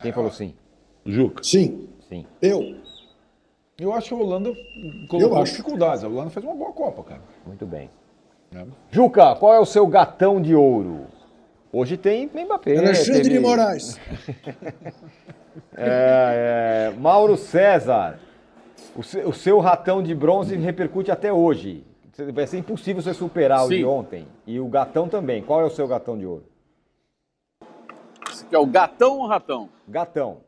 [0.00, 0.54] Quem falou sim?
[1.04, 1.42] Juca.
[1.42, 1.88] Sim.
[2.08, 2.24] Sim.
[2.40, 2.76] Eu.
[3.80, 4.54] eu acho que a Holanda
[5.08, 5.50] colocou acho.
[5.56, 6.04] dificuldades.
[6.04, 7.22] A Holanda fez uma boa Copa, cara.
[7.44, 7.90] Muito bem.
[8.54, 8.64] É.
[8.92, 11.08] Juca, qual é o seu gatão de ouro?
[11.72, 12.78] Hoje tem Mbappé.
[12.78, 13.98] Alexandre teve- de Moraes.
[15.76, 18.20] É, é, Mauro César,
[18.96, 21.84] o, se- o seu ratão de bronze repercute até hoje.
[22.32, 23.84] Vai ser impossível você superar o de Sim.
[23.84, 24.26] ontem.
[24.46, 25.42] E o gatão também.
[25.42, 26.44] Qual é o seu gatão de ouro?
[28.28, 29.68] Esse aqui é o gatão ou ratão?
[29.86, 30.40] Gatão.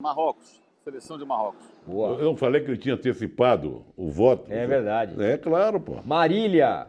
[0.00, 0.60] Marrocos.
[0.84, 1.64] Seleção de Marrocos.
[1.86, 2.18] Boa.
[2.18, 4.50] Eu não falei que ele tinha antecipado o voto?
[4.52, 5.22] É verdade.
[5.22, 6.00] É claro, pô.
[6.02, 6.88] Marília,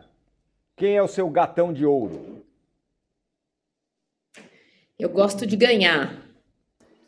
[0.76, 2.44] quem é o seu gatão de ouro?
[4.98, 6.18] Eu gosto de ganhar.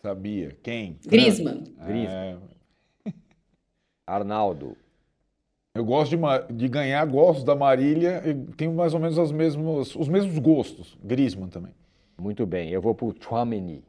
[0.10, 0.56] Sabia.
[0.62, 0.99] Quem?
[1.08, 1.64] Griezmann.
[1.84, 2.38] Griezmann.
[3.08, 3.12] É,
[4.06, 4.78] Arnaldo.
[5.76, 9.32] eu gosto de, ma- de ganhar, gosto da Marília e tenho mais ou menos as
[9.32, 10.95] mesmos, os mesmos gostos.
[11.03, 11.74] Griezmann também.
[12.22, 12.70] Muito bem.
[12.70, 13.84] Eu vou pro Chouameni,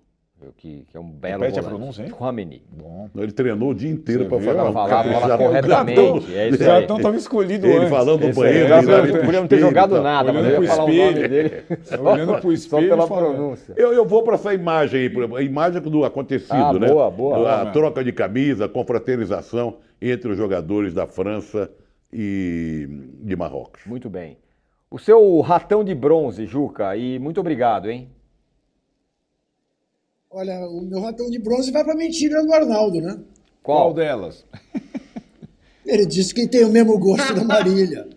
[0.57, 1.79] que, que é um belo Repete a volante.
[1.79, 2.09] pronúncia, hein?
[2.11, 2.63] Chouameni.
[2.71, 3.09] Bom.
[3.17, 6.63] Ele treinou o dia inteiro para falar, falar a caprichar no corretamente, é isso O
[6.71, 6.81] aí.
[6.81, 7.91] gatão estava escolhido Ele antes.
[7.91, 8.75] falando Esse aí, banheiro.
[8.91, 10.99] eu ele podia não ter espelho jogado nada, mas Olhando eu ia falar o nome
[11.01, 11.29] espelho.
[11.29, 11.63] dele
[12.01, 13.35] Olhando pro só espelho pela e falando.
[13.35, 13.75] pronúncia.
[13.77, 16.87] Eu, eu vou para essa imagem aí, a imagem do acontecido, Ah, né?
[16.89, 17.37] boa, boa.
[17.37, 21.71] A Boa, troca de camisa, a confraternização entre os jogadores da França
[22.13, 22.87] e
[23.23, 23.81] de Marrocos.
[23.87, 24.37] Muito bem.
[24.91, 28.09] O seu ratão de bronze, Juca, e muito obrigado, hein?
[30.31, 33.19] Olha, o meu ratão de bronze vai para a mentira do Arnaldo, né?
[33.63, 33.95] Qual Qual?
[33.95, 34.45] delas?
[35.87, 38.09] Ele disse que tem o mesmo gosto da Marília.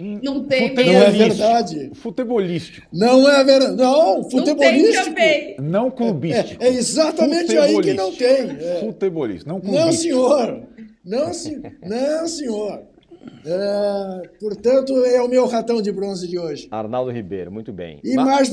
[0.00, 1.18] Não tem Futebol- Não é mesmo.
[1.18, 1.90] verdade.
[1.94, 2.86] Futebolístico.
[2.92, 3.76] Não é verdade.
[3.76, 5.16] Não, Não tem futebolístico.
[5.62, 6.62] Não clubístico.
[6.62, 8.50] É, é exatamente aí que não tem.
[8.50, 8.80] É.
[8.80, 9.84] Futebolístico, não clubístico.
[9.86, 10.62] Não, senhor.
[11.04, 12.82] Não, sen- não senhor.
[13.44, 16.66] É, portanto, é o meu ratão de bronze de hoje.
[16.70, 18.00] Arnaldo Ribeiro, muito bem.
[18.02, 18.50] E Ma- mais,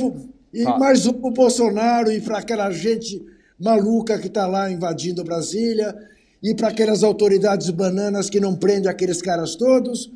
[0.53, 0.77] e Ah.
[0.77, 3.23] mais um pro Bolsonaro e para aquela gente
[3.59, 5.95] maluca que está lá invadindo Brasília
[6.41, 10.11] e para aquelas autoridades bananas que não prendem aqueles caras todos.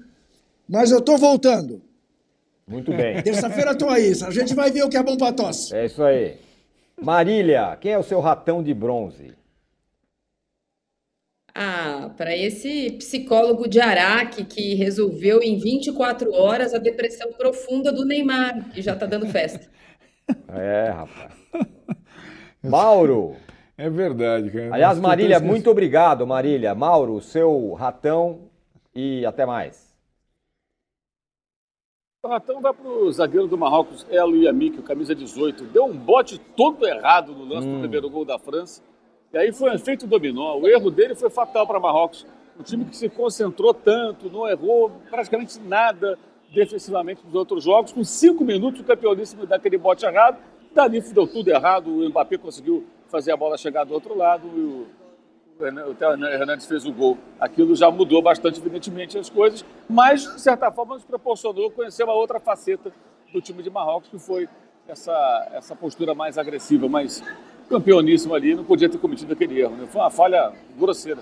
[0.68, 1.82] Mas eu estou voltando.
[2.68, 3.20] Muito bem.
[3.24, 4.12] Terça-feira estou aí.
[4.26, 5.76] A gente vai ver o que é bom para tosse.
[5.76, 6.38] É isso aí.
[7.02, 9.34] Marília, quem é o seu ratão de bronze?
[11.56, 18.06] Ah, para esse psicólogo de Araque que resolveu em 24 horas a depressão profunda do
[18.06, 19.68] Neymar, que já tá dando festa.
[20.48, 21.34] É, rapaz.
[22.64, 23.36] Mauro.
[23.78, 24.74] É verdade, cara.
[24.74, 26.76] Aliás, Marília, muito obrigado, Marília.
[26.76, 28.50] Mauro, seu ratão
[28.94, 29.94] e até mais.
[32.24, 35.66] O ratão vai para o zagueiro do Marrocos, El Yamik, o camisa 18.
[35.66, 38.82] Deu um bote todo errado no lance do primeiro gol da França.
[39.34, 40.56] E aí foi um efeito dominó.
[40.58, 42.26] O erro dele foi fatal para Marrocos.
[42.58, 46.18] Um time que se concentrou tanto, não errou praticamente nada
[46.54, 47.92] defensivamente nos outros jogos.
[47.92, 50.38] Com cinco minutos, o campeoníssimo dá aquele bote errado.
[50.74, 51.88] Dali deu tudo errado.
[51.90, 54.48] O Mbappé conseguiu fazer a bola chegar do outro lado.
[54.48, 54.88] E o,
[55.60, 57.18] o Hernandes fez o gol.
[57.40, 62.14] Aquilo já mudou bastante, evidentemente, as coisas, mas, de certa forma, nos proporcionou conhecer uma
[62.14, 62.92] outra faceta
[63.32, 64.48] do time de Marrocos, que foi
[64.88, 67.24] essa, essa postura mais agressiva, mais
[67.70, 68.56] campeoníssima ali.
[68.56, 69.76] Não podia ter cometido aquele erro.
[69.76, 69.88] Né?
[69.88, 71.22] Foi uma falha grosseira.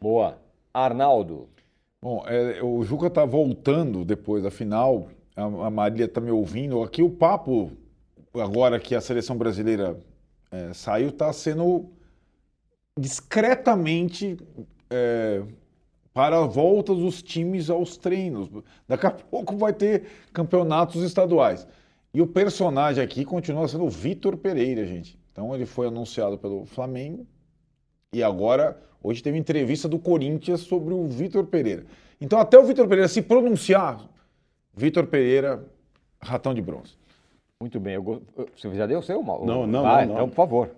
[0.00, 0.38] Boa.
[0.74, 1.55] Arnaldo.
[2.02, 5.08] Bom, é, o Juca tá voltando depois da final.
[5.34, 6.82] A, a Marília tá me ouvindo.
[6.82, 7.72] Aqui o papo,
[8.34, 9.98] agora que a seleção brasileira
[10.50, 11.90] é, saiu, tá sendo
[12.98, 14.36] discretamente
[14.90, 15.42] é,
[16.12, 18.48] para a volta dos times aos treinos.
[18.86, 21.66] Daqui a pouco vai ter campeonatos estaduais.
[22.14, 25.18] E o personagem aqui continua sendo o Vitor Pereira, gente.
[25.32, 27.26] Então ele foi anunciado pelo Flamengo
[28.16, 31.84] e agora, hoje teve entrevista do Corinthians sobre o Vitor Pereira.
[32.20, 34.00] Então, até o Vitor Pereira se pronunciar,
[34.74, 35.62] Vitor Pereira,
[36.20, 36.94] ratão de bronze.
[37.60, 37.94] Muito bem.
[37.94, 38.22] Eu go-
[38.56, 39.44] Você já deu o seu, Mauro?
[39.44, 40.14] Não, não, Vai, não, não.
[40.14, 40.70] Então, por favor.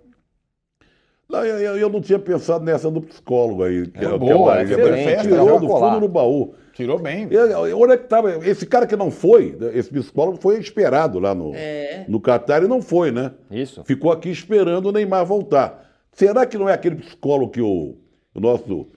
[1.28, 3.86] Não, eu, eu- não tinha pensado nessa do psicólogo aí.
[3.86, 6.54] Que É que boa, a Marília excelente, Gabriel já tirou do fundo do baú.
[6.72, 7.28] Tirou bem.
[7.30, 8.48] Eu- Onde é que tava?
[8.48, 12.04] Esse cara que não foi, esse psicólogo foi esperado lá no, É.
[12.08, 13.32] no Catar e não foi, né?
[13.50, 13.84] Isso.
[13.84, 15.87] Ficou aqui esperando o Neymar voltar.
[16.18, 17.94] Será que não é aquele psicólogo que o,
[18.34, 18.88] o nosso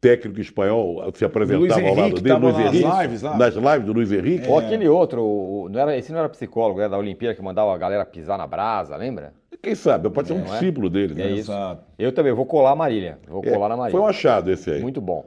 [0.00, 2.38] técnico espanhol se apresentava ao lado dele?
[2.38, 3.36] Luiz nas Henrique, lives lá.
[3.36, 4.48] nas lives do Luiz Henrique?
[4.48, 7.74] Ou aquele outro, o- não era, esse não era psicólogo, era da Olimpíada que mandava
[7.74, 9.34] a galera pisar na brasa, lembra?
[9.60, 10.08] Quem sabe?
[10.08, 10.50] Pode ser um Não é?
[10.52, 11.12] discípulo dele.
[11.20, 11.30] É né?
[11.32, 11.52] isso.
[11.52, 11.82] Exato.
[11.98, 13.18] Eu também vou colar a Marília.
[13.28, 13.92] Vou É, colar na Marília.
[13.92, 14.80] Foi um achado esse aí.
[14.80, 15.26] Muito bom.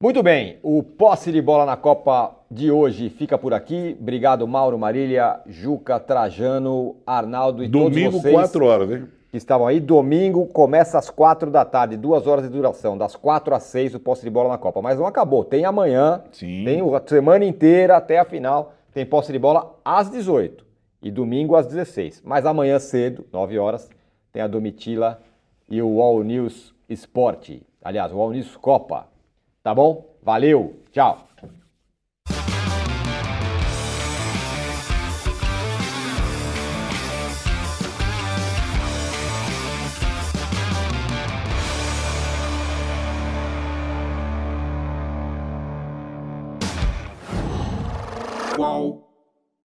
[0.00, 3.96] Muito bem, o posse de bola na Copa de hoje fica por aqui.
[4.00, 9.04] Obrigado, Mauro, Marília, Juca, Trajano, Arnaldo e Domingo, todos vocês 4 horas, hein?
[9.30, 9.78] Que estavam aí.
[9.80, 14.00] Domingo começa às 4 da tarde, duas horas de duração, das 4 às 6 o
[14.00, 14.82] posse de bola na Copa.
[14.82, 16.64] Mas não acabou, tem amanhã, Sim.
[16.64, 20.66] tem a semana inteira até a final, tem posse de bola às 18
[21.02, 22.22] e domingo às 16.
[22.24, 23.88] Mas amanhã cedo, 9 horas,
[24.32, 25.20] tem a Domitila
[25.68, 27.62] e o All News Esporte.
[27.82, 29.06] Aliás, o All News Copa.
[29.62, 30.10] Tá bom?
[30.22, 31.29] Valeu, tchau.
[48.60, 48.99] Qual